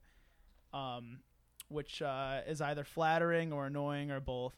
[0.72, 1.20] Um,
[1.68, 4.54] which uh, is either flattering or annoying or both.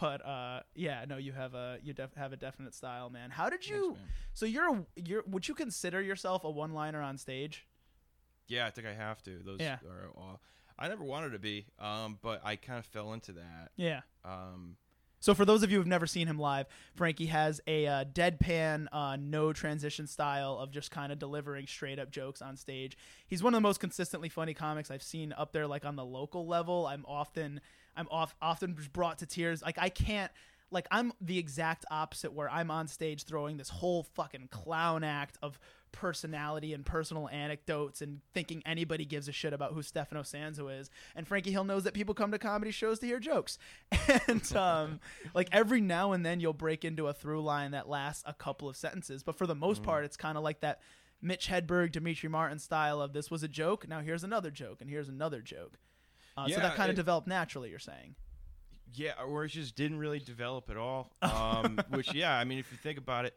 [0.00, 3.30] But uh, yeah, no, you have a you def- have a definite style, man.
[3.30, 3.92] How did you?
[3.92, 3.98] man.
[4.34, 7.66] so you're a- you're would you consider yourself a one liner on stage?
[8.46, 9.38] Yeah, I think I have to.
[9.44, 9.78] Those Yeah.
[9.88, 10.40] are all.
[10.78, 13.70] I never wanted to be, um, but I kind of fell into that.
[13.76, 14.00] Yeah.
[14.24, 14.76] Um,
[15.22, 18.86] So for those of you who've never seen him live, Frankie has a uh, deadpan,
[18.90, 22.96] uh, no transition style of just kind of delivering straight up jokes on stage.
[23.26, 26.04] He's one of the most consistently funny comics I've seen up there, like on the
[26.06, 26.86] local level.
[26.86, 27.60] I'm often,
[27.96, 29.62] I'm off, often brought to tears.
[29.62, 30.30] Like I can't,
[30.70, 35.38] like I'm the exact opposite where I'm on stage throwing this whole fucking clown act
[35.42, 35.58] of
[35.92, 40.90] personality and personal anecdotes and thinking anybody gives a shit about who Stefano Sanzo is.
[41.16, 43.58] And Frankie Hill knows that people come to comedy shows to hear jokes.
[44.26, 45.00] And um,
[45.34, 48.68] like every now and then you'll break into a through line that lasts a couple
[48.68, 49.22] of sentences.
[49.22, 50.80] But for the most part, it's kind of like that
[51.22, 53.88] Mitch Hedberg, Demetri Martin style of this was a joke.
[53.88, 55.78] Now here's another joke, and here's another joke.
[56.44, 57.70] Uh, so that kind of developed naturally.
[57.70, 58.14] You're saying,
[58.92, 61.12] Yeah, or it just didn't really develop at all.
[61.22, 63.34] Um, which, yeah, I mean, if you think about it,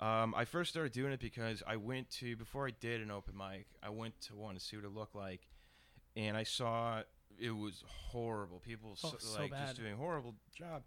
[0.00, 3.36] um, I first started doing it because I went to before I did an open
[3.36, 3.66] mic.
[3.82, 5.46] I went to one to see what it looked like,
[6.16, 7.02] and I saw
[7.38, 8.60] it was horrible.
[8.60, 9.66] People Oh, so, so like bad.
[9.68, 10.82] just doing a horrible job,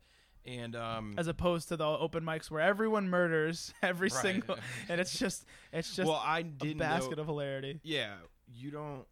[0.45, 4.21] and um, as opposed to the open mics where everyone murders every Right.
[4.21, 4.57] single,
[4.89, 7.79] and it's just it's just well, I didn't basket know, of hilarity.
[7.83, 8.15] Yeah,
[8.47, 9.05] you don't.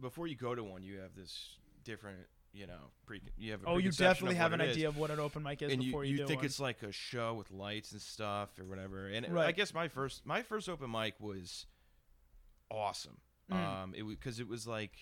[0.00, 3.66] Before you go to one, you have this different you know, pre you have a
[3.68, 4.76] Oh, you definitely have an is.
[4.76, 6.46] idea of what an open mic is and you, before you, you do think one.
[6.46, 9.06] it's like a show with lights and stuff or whatever.
[9.06, 11.66] And it- I guess my first my first open mic was
[12.70, 13.18] awesome.
[13.52, 13.54] Mm.
[13.56, 14.96] Um, it was because it was like,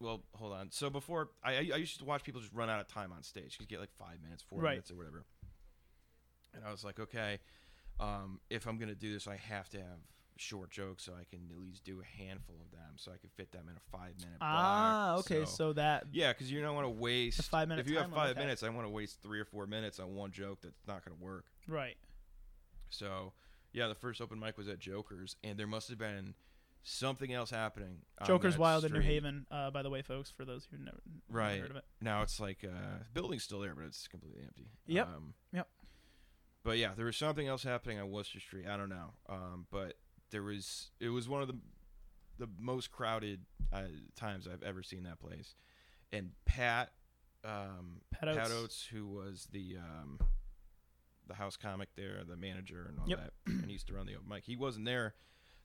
[0.00, 0.70] well, hold on.
[0.70, 3.22] So before I I I used to watch people just run out of time on
[3.22, 3.56] stage.
[3.60, 4.72] You get like five minutes, four Right.
[4.72, 5.24] minutes, or whatever.
[6.54, 7.40] And I was like, okay,
[7.98, 10.00] um, if I'm gonna do this, I have to have
[10.38, 13.30] short jokes so I can at least do a handful of them, so I can
[13.36, 14.38] fit them in a five minute.
[14.40, 17.86] ah, okay, so, that Yeah, because you don't want to waste five minutes.
[17.88, 20.32] If you have five minutes, I want to waste three or four minutes on one
[20.32, 21.44] joke that's not going to work.
[21.66, 21.96] right.
[22.88, 23.32] So,
[23.72, 26.34] yeah, the first open mic was at Joker's, and there must have been
[26.84, 27.98] something else happening.
[28.24, 29.00] Joker's Wild in New.
[29.00, 31.60] Haven, uh, by the way, folks, for those who've never, never Right.
[31.60, 31.84] heard of it.
[32.00, 34.68] Now it's like uh, the building's still there, but it's completely empty.
[34.86, 35.08] Yep.
[35.08, 35.68] Um, Yep.
[36.62, 38.66] But yeah, there was something else happening on Wooster Street.
[38.66, 39.14] I don't know.
[39.28, 39.94] Um, but
[40.30, 40.90] there was.
[41.00, 41.56] It was one of the
[42.38, 43.40] the most crowded
[43.72, 43.82] uh,
[44.14, 45.54] times I've ever seen that place.
[46.12, 46.90] And Pat,
[47.44, 48.50] um, Pat Oates.
[48.52, 50.18] Oates, who was the um,
[51.26, 53.18] the house comic there, the manager, and all Yep.
[53.18, 54.44] that, and he used to run the open mic.
[54.44, 55.14] He wasn't there.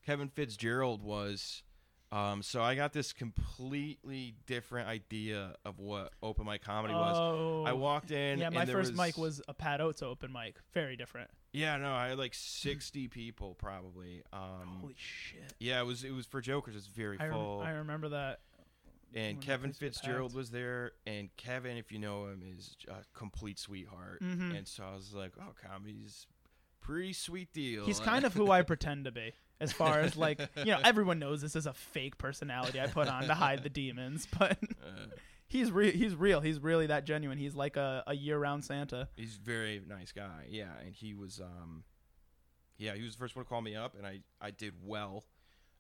[0.05, 1.63] Kevin Fitzgerald was.
[2.13, 7.15] Um, so I got this completely different idea of what open mic comedy was.
[7.17, 8.39] Oh, I walked in.
[8.39, 10.57] yeah, and my first mic was a Pat Oates open mic.
[10.73, 11.29] Very different.
[11.53, 14.23] Yeah, no, I had like sixty people probably.
[14.31, 15.53] Um, Holy shit!
[15.59, 16.75] yeah, it was it was for Jokers.
[16.75, 17.59] It's very I, rem- full.
[17.61, 18.39] I remember that.
[19.13, 20.37] and Kevin was Fitzgerald packed.
[20.37, 24.21] was there, and Kevin, if you know him, is a complete sweetheart.
[24.23, 24.57] Mhm.
[24.57, 26.25] And so I was like, oh, comedy's
[26.79, 27.85] pretty sweet deal.
[27.85, 30.79] He's kind of who I pretend to be, as far as like you know.
[30.85, 34.57] Everyone knows this is a fake personality I put on to hide the demons, but
[34.63, 35.07] Uh,
[35.51, 35.91] he's real.
[35.91, 36.39] He's real.
[36.41, 37.37] He's really that genuine.
[37.37, 39.09] He's like a, a year-round Santa.
[39.15, 40.45] he's very nice guy.
[40.49, 41.83] Yeah, and he was um,
[42.77, 45.25] yeah, he was the first one to call me up, and I I did well.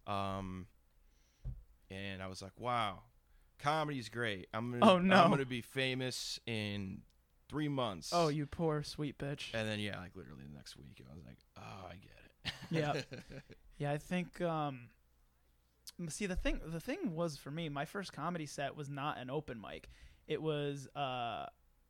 [0.07, 0.67] Um,
[1.89, 2.99] and I was like, wow,
[3.59, 4.47] comedy's great.
[4.53, 5.15] I'm gonna Oh, no.
[5.15, 7.01] I'm gonna be famous in
[7.49, 8.11] three months.
[8.13, 9.53] Oh, you poor sweet bitch.
[9.53, 12.11] And then yeah, like literally the next week, I was like, oh, I get
[12.45, 12.53] it.
[12.69, 13.01] Yeah.
[13.77, 14.39] Yeah, I think.
[14.41, 14.89] Um,
[16.09, 19.29] see, the thing, the thing was for me, my first comedy set was not an
[19.29, 19.89] open mic.
[20.27, 21.45] It was, uh,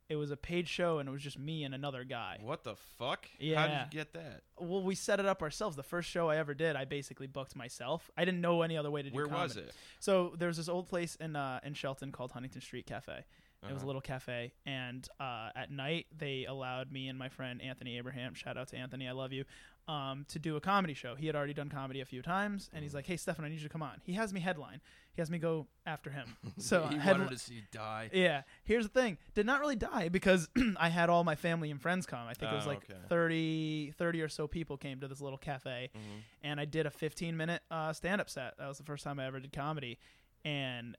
[0.08, 2.38] it was a paid show, and it was just me and another guy.
[2.42, 3.26] what the fuck?
[3.38, 3.60] Yeah.
[3.60, 3.84] How did Yeah.
[3.84, 4.42] you get that?
[4.58, 5.74] Well, we set it up ourselves.
[5.76, 8.10] The first show I ever did, I basically booked myself.
[8.16, 9.14] I didn't know any other way to do.
[9.16, 9.68] Where was comedy.
[9.68, 9.74] it?
[10.00, 13.24] So there's this old place in uh, in Shelton called Huntington Street Cafe.
[13.62, 13.86] It was a Uh-huh.
[13.86, 18.56] little cafe, and uh, at night they allowed me and my friend Anthony Abraham, shout
[18.56, 19.44] out to Anthony, I love you,
[19.86, 21.14] um, to do a comedy show.
[21.14, 22.82] He had already done comedy a few times, and Mm.
[22.84, 24.80] he's like, "Hey, Stefan, I need you to come on." He has me headline.
[25.14, 26.36] He has me go after him.
[26.58, 28.10] So he headli- wanted to see you die.
[28.12, 28.42] yeah.
[28.64, 29.18] Here's the thing.
[29.34, 32.26] Did not really die because I had all my family and friends come.
[32.26, 32.98] I think it was Oh, like okay.
[33.08, 36.22] 30, 30 or so people came to this little cafe Mhm.
[36.42, 38.56] and I did a 15 minute uh, stand up set.
[38.58, 39.98] That was the first time I ever did comedy.
[40.44, 40.96] And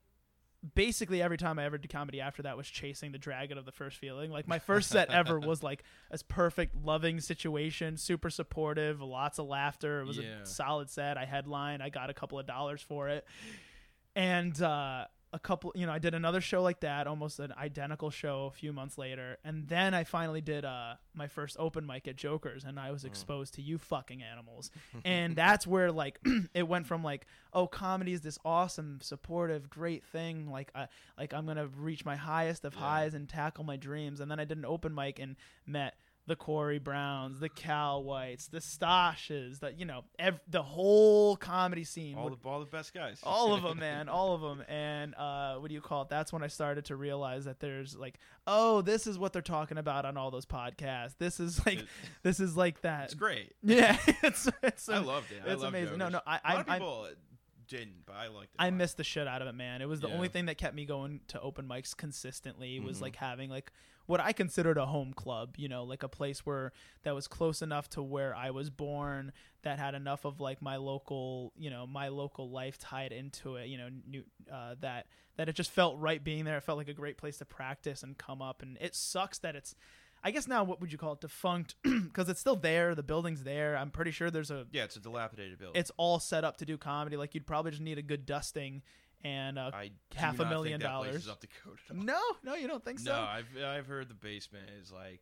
[0.76, 3.72] basically every time I ever did comedy after that was chasing the dragon of the
[3.72, 4.32] first feeling.
[4.32, 9.48] Like my first set ever was like a perfect loving situation, super supportive, lots of
[9.48, 10.02] laughter.
[10.02, 10.42] It was Yeah.
[10.44, 11.18] a solid set.
[11.18, 11.84] I headlined.
[11.84, 13.26] I got a couple of dollars for it.
[14.16, 18.12] And uh a couple, you know, I did another show like that, almost an identical
[18.12, 22.08] show a few months later, and then I finally did uh, my first open mic
[22.08, 24.70] at Joker's, and I was exposed to you fucking animals,
[25.04, 26.20] and that's where like
[26.54, 31.34] it went from like, oh, comedy is this awesome, supportive, great thing, like, I like
[31.34, 32.82] I'm gonna reach my highest of Yeah.
[32.82, 35.96] highs and tackle my dreams, and then I did an open mic and met
[36.26, 41.84] the Corey Browns, the Cal Whites, the Stashes, the you know, ev- the whole comedy
[41.84, 43.20] scene all would the all the best guys.
[43.24, 46.32] all of them man all of them and uh what do you call it that's
[46.32, 50.06] when i started to realize that there's like oh this is what they're talking about
[50.06, 51.88] on all those podcasts this is like It-
[52.24, 53.52] this is like that it's great.
[53.62, 55.42] yeah it's it's I loved it.
[55.46, 57.08] I it's loved amazing no no i a lot i, of I people
[57.68, 58.60] didn't, but I liked it.
[58.62, 59.82] I missed the shit out of it, man.
[59.82, 60.16] It was the Yeah.
[60.16, 63.04] only thing that kept me going to open mics consistently was Mhm.
[63.04, 63.72] like having like
[64.06, 66.72] what I considered a home club, you know, like a place where
[67.04, 69.32] that was close enough to where I was born,
[69.64, 73.68] that had enough of like my local, you know, my local life tied into it,
[73.68, 76.58] you know, new, uh, that that it just felt right being there.
[76.58, 78.62] It felt like a great place to practice and come up.
[78.62, 79.74] And it sucks that it's,
[80.24, 82.94] I guess now what would you call it, defunct, because it's still there.
[82.94, 83.76] The building's there.
[83.76, 85.80] I'm pretty sure there's a Yeah, it's a dilapidated building.
[85.80, 87.18] it's all set up to do comedy.
[87.18, 88.84] Like you'd probably just need a good dusting
[89.24, 91.24] and uh, I half a million think that place dollars.
[91.24, 92.04] is up to code at all.
[92.04, 93.12] no, no, you don't think so?
[93.12, 95.22] No, I've I've heard the basement is like.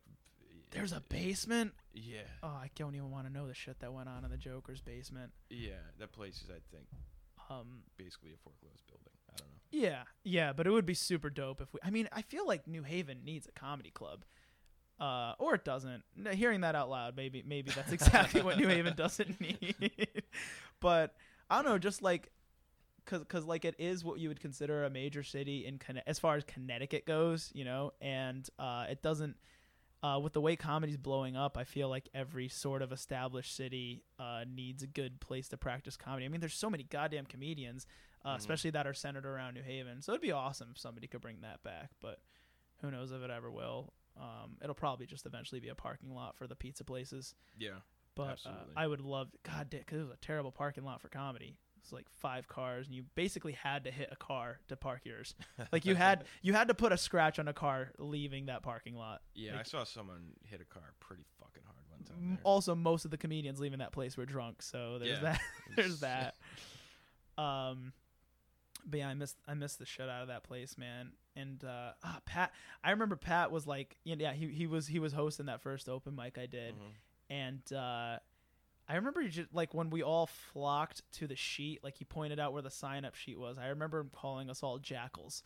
[0.70, 1.72] There's a basement.
[1.92, 4.38] Yeah, Oh, I don't even want to know the shit that went on in the
[4.38, 5.30] Joker's basement.
[5.50, 5.72] yeah.
[5.98, 6.86] That place is, I think,
[7.50, 9.12] Um, basically a foreclosed building.
[9.28, 9.56] I don't know.
[9.70, 11.80] yeah, yeah, but it would be super dope if we.
[11.84, 14.24] I mean, I feel like New Haven needs a comedy club.
[14.98, 16.04] Uh, or it doesn't.
[16.32, 19.74] Hearing that out loud, maybe maybe that's exactly what New Haven doesn't need.
[20.80, 21.14] but
[21.50, 22.30] I don't know, just like
[23.04, 26.18] cause, cause like it is what you would consider a major city in Conne- as
[26.18, 29.36] far as Connecticut goes, you know, and uh, it doesn't.
[30.04, 34.02] Uh, with the way comedy's blowing up, I feel like every sort of established city
[34.18, 36.24] uh, needs a good place to practice comedy.
[36.24, 37.86] I mean, there's so many goddamn comedians,
[38.24, 38.38] uh, Mhm.
[38.38, 40.02] especially that are centered around New Haven.
[40.02, 42.20] So it'd be awesome if somebody could bring that back, but
[42.80, 43.92] who knows if it ever will.
[44.16, 47.36] Um, it'll probably just eventually be a parking lot for the pizza places.
[47.56, 47.78] Yeah.
[48.16, 51.56] But uh, I would love, God, because it was a terrible parking lot for comedy.
[51.82, 55.34] It's like five cars, and you basically had to hit a car to park yours.
[55.72, 58.94] Like you had, you had to put a scratch on a car leaving that parking
[58.94, 59.22] lot.
[59.34, 62.28] Yeah, I saw someone hit a car pretty fucking hard one time.
[62.36, 62.38] There.
[62.44, 65.20] Also, most of the comedians leaving that place were drunk, so there's Yeah.
[65.32, 65.40] that.
[65.76, 66.36] There's that.
[67.38, 67.92] Um,
[68.86, 71.12] but yeah, I missed I missed the shit out of that place, man.
[71.34, 72.52] And uh, ah, Pat,
[72.84, 76.14] I remember Pat was like, yeah, he he was he was hosting that first open
[76.14, 76.90] mic I did, Mhm.
[77.30, 78.18] and uh,
[78.88, 82.52] I remember just like when we all flocked to the sheet, like he pointed out
[82.52, 83.58] where the sign up sheet was.
[83.58, 85.42] I remember him calling us all jackals.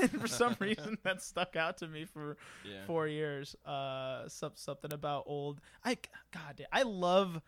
[0.00, 2.84] and for some reason that stuck out to me for Yeah.
[2.86, 3.54] four years.
[3.64, 5.60] Uh, some, something about old.
[5.84, 5.96] I
[6.32, 7.40] God, I love,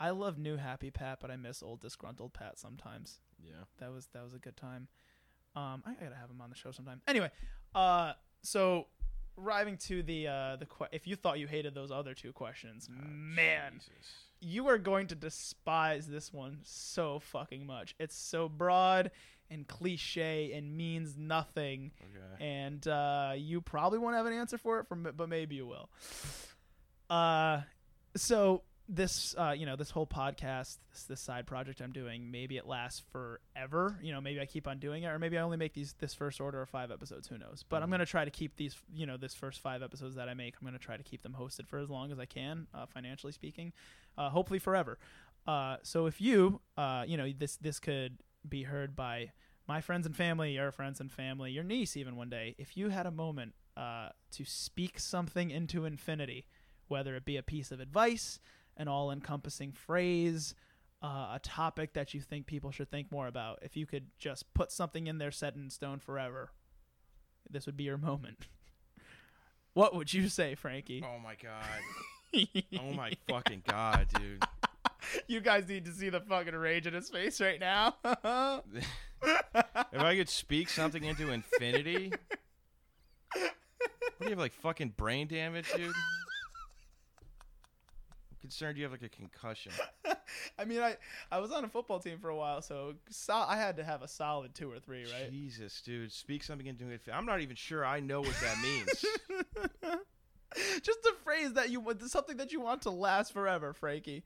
[0.00, 3.20] I love new happy Pat, but I miss old disgruntled Pat sometimes.
[3.42, 3.52] yeah.
[3.78, 4.88] That was that was a good time.
[5.56, 7.00] Um, I gotta have him on the show sometime.
[7.06, 7.30] Anyway,
[7.74, 8.86] uh, so
[9.38, 12.88] arriving to the uh the que- if you thought you hated those other two questions,
[12.90, 13.90] Ah, man, Jesus.
[14.40, 17.94] you are going to despise this one so fucking much.
[17.98, 19.10] It's so broad
[19.50, 22.44] and cliche and means nothing Okay.
[22.44, 25.90] and uh, you probably won't have an answer for it, from but maybe you will.
[27.10, 27.60] Uh,
[28.16, 32.56] so this, uh, you know, this whole podcast, this, this side project I'm doing, maybe
[32.56, 33.98] it lasts forever.
[34.02, 36.12] You know, maybe I keep on doing it, or maybe I only make these this
[36.12, 37.28] first order of five episodes.
[37.28, 37.64] Who knows?
[37.68, 37.92] But I'm Mhm.
[37.92, 40.56] gonna try to keep these, you know, this first five episodes that I make.
[40.60, 43.32] I'm gonna try to keep them hosted for as long as I can, uh, financially
[43.32, 43.72] speaking.
[44.18, 44.98] Uh, hopefully forever.
[45.46, 49.32] Uh, so if you, uh, you know, this this could be heard by
[49.66, 52.90] my friends and family, your friends and family, your niece, even one day, if you
[52.90, 56.46] had a moment uh, to speak something into infinity,
[56.86, 58.38] whether it be a piece of advice,
[58.76, 60.54] an all encompassing phrase,
[61.02, 64.52] uh, a topic that you think people should think more about, if you could just
[64.54, 66.50] put something in there set in stone forever,
[67.48, 68.46] this would be your moment.
[69.74, 71.04] what would you say, Frankie?
[71.04, 71.64] Oh my god.
[72.80, 74.42] Oh my fucking god, dude.
[75.28, 77.94] you guys need to see the fucking rage in his face right now.
[79.92, 82.12] If I could speak something into infinity.
[83.32, 85.94] What do you have like fucking brain damage, dude?
[88.44, 89.72] Concerned you have like a concussion.
[90.58, 90.98] I mean, I
[91.32, 94.02] I was on a football team for a while, so so I had to have
[94.02, 95.30] a solid two or three, right?
[95.30, 96.12] Jesus, dude.
[96.12, 97.12] Speak something into infinity.
[97.12, 99.02] I'm not even sure I know what that means.
[100.82, 104.24] Just a phrase that you want, something that you want to last forever, Frankie.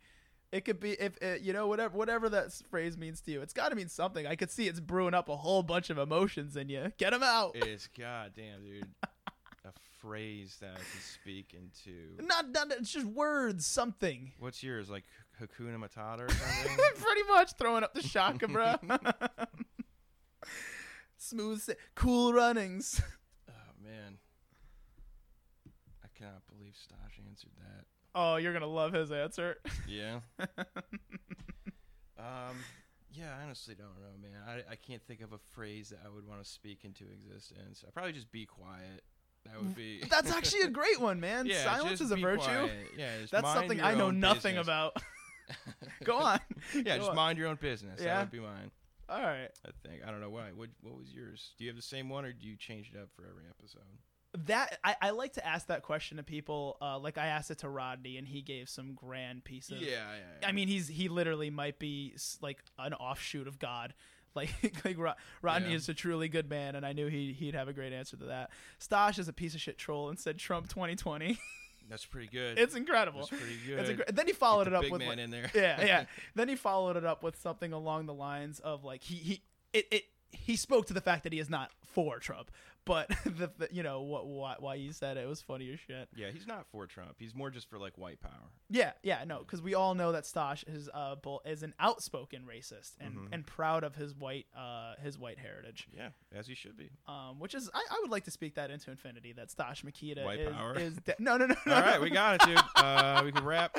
[0.51, 3.41] It could be if uh, you know whatever whatever that phrase means to you.
[3.41, 4.27] It's got to mean something.
[4.27, 6.91] I could see it's brewing up a whole bunch of emotions in you.
[6.99, 7.53] Get them out.
[7.55, 8.85] it's goddamn, dude.
[10.01, 12.23] Phrase that I can speak into.
[12.25, 13.67] Not, not it's just words.
[13.67, 14.33] Something.
[14.39, 14.89] What's yours?
[14.89, 15.05] Like
[15.41, 16.77] Hakuna Matata or something?
[16.97, 18.75] Pretty much throwing up the shaka, bro.
[21.17, 23.01] Smooth, sa- cool runnings.
[23.49, 23.53] oh
[23.85, 24.19] man.
[26.05, 27.85] I cannot believe Stosh answered that.
[28.15, 29.57] Oh, you're gonna love his answer.
[29.89, 30.21] Yeah.
[32.19, 32.57] um.
[33.11, 34.39] Yeah, I honestly don't know, man.
[34.47, 37.83] I, I can't think of a phrase that I would want to speak into existence.
[37.85, 39.03] I'd probably just be quiet.
[39.53, 40.03] That would be.
[40.09, 41.47] That's actually a great one, man.
[41.47, 42.43] yeah, Silence is a virtue.
[42.45, 42.71] quiet.
[42.99, 44.67] Yeah, just That's something I know nothing business.
[44.67, 44.97] about.
[46.05, 46.41] Go on.
[46.75, 47.17] yeah, Go just on.
[47.17, 48.01] mind your own business.
[48.01, 48.15] Yeah?
[48.17, 48.71] That would be mine.
[49.09, 49.49] All right.
[49.67, 50.03] I think.
[50.07, 50.51] I don't know why.
[50.55, 51.53] What What was yours?
[51.59, 53.81] Do you have the same one, or do you change it up for every episode?
[54.47, 56.77] That I, I like to ask that question to people.
[56.83, 59.81] Uh, like I asked it to Rodney, and he gave some grand piece of.
[59.81, 59.97] yeah, yeah,
[60.43, 60.49] yeah.
[60.49, 63.95] I mean, he's he literally might be like an offshoot of God.
[64.39, 64.51] Like
[64.85, 65.13] like Ro-
[65.43, 65.77] Rodney Yeah.
[65.77, 68.25] is a truly good man, and I knew he he'd have a great answer to
[68.27, 68.51] that.
[68.81, 71.39] Stosh is a piece of shit troll and said Trump 2020.
[71.91, 72.59] that's pretty good.
[72.59, 73.21] it's incredible.
[73.21, 73.79] that's pretty good.
[73.99, 75.51] It's then he Get followed the it up big with man like, in there.
[75.55, 76.05] yeah, yeah.
[76.35, 79.87] Then he followed it up with something along the lines of like he he it,
[79.91, 82.51] it he spoke to the fact that he is not for Trump,
[82.89, 86.09] but the, the you know what why, why he said it was funny as shit.
[86.17, 87.15] Yeah, he's not for Trump.
[87.19, 88.51] He's more just for like white power.
[88.71, 92.43] Yeah, yeah, no, because we all know that Stosh is uh bull, is an outspoken
[92.51, 93.29] racist and, Mhm.
[93.33, 95.87] and proud of his white uh his white heritage.
[95.97, 96.91] Yeah, as he should be.
[97.07, 100.25] Um, which is I, I would like to speak that into infinity that Stosh Makita
[100.25, 100.75] White is power?
[100.79, 102.59] is de- no no no no All right, we got it, dude.
[102.77, 103.77] Uh, we can wrap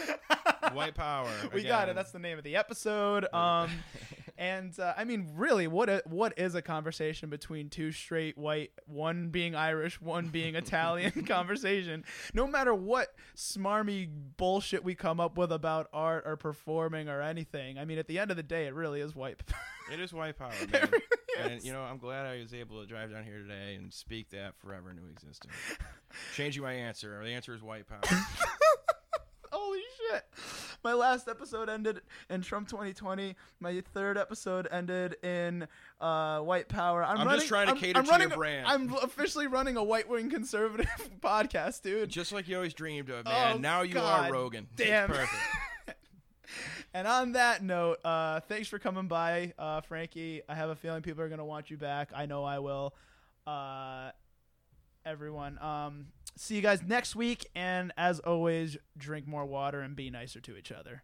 [0.73, 1.29] white power.
[1.53, 1.83] we got it.
[1.83, 1.95] again.
[1.95, 3.25] That's the name of the episode.
[3.33, 3.71] Um,
[4.39, 8.71] And uh, I mean, really, what a, what is a conversation between two straight white,
[8.85, 12.05] one being Irish, one being Italian conversation?
[12.33, 17.77] No matter what smarmy bullshit we come up with about art or performing or anything,
[17.77, 19.43] I mean, at the end of the day, it really is white.
[19.91, 20.89] It is white power, man.
[20.89, 21.03] really
[21.37, 24.29] And you know, I'm glad I was able to drive down here today and speak
[24.29, 25.53] that forever into existence.
[26.37, 27.21] Changing my answer.
[27.25, 27.99] The answer is white power.
[29.51, 30.23] Holy shit.
[30.83, 33.35] My last episode ended in Trump 2020.
[33.59, 35.67] My third episode ended in
[35.99, 37.03] uh, white power.
[37.03, 38.67] I'm, I'm running, just trying to I'm- cater I'm to your running a- brand.
[38.67, 40.87] I'm officially running a white wing conservative
[41.21, 42.09] podcast, dude.
[42.09, 43.55] Just like you always dreamed of, man.
[43.55, 44.67] Oh, now you God are Rogan.
[44.77, 45.09] It's damn.
[45.09, 45.31] perfect.
[46.91, 50.41] And on that note, uh, thanks for coming by, uh, Frankie.
[50.49, 52.09] I have a feeling people are going to want you back.
[52.15, 52.95] I know I will.
[53.45, 54.09] Uh,
[55.05, 56.07] everyone, um,
[56.39, 57.47] see you guys next week.
[57.55, 61.03] And as always, drink more water and be nicer to each other.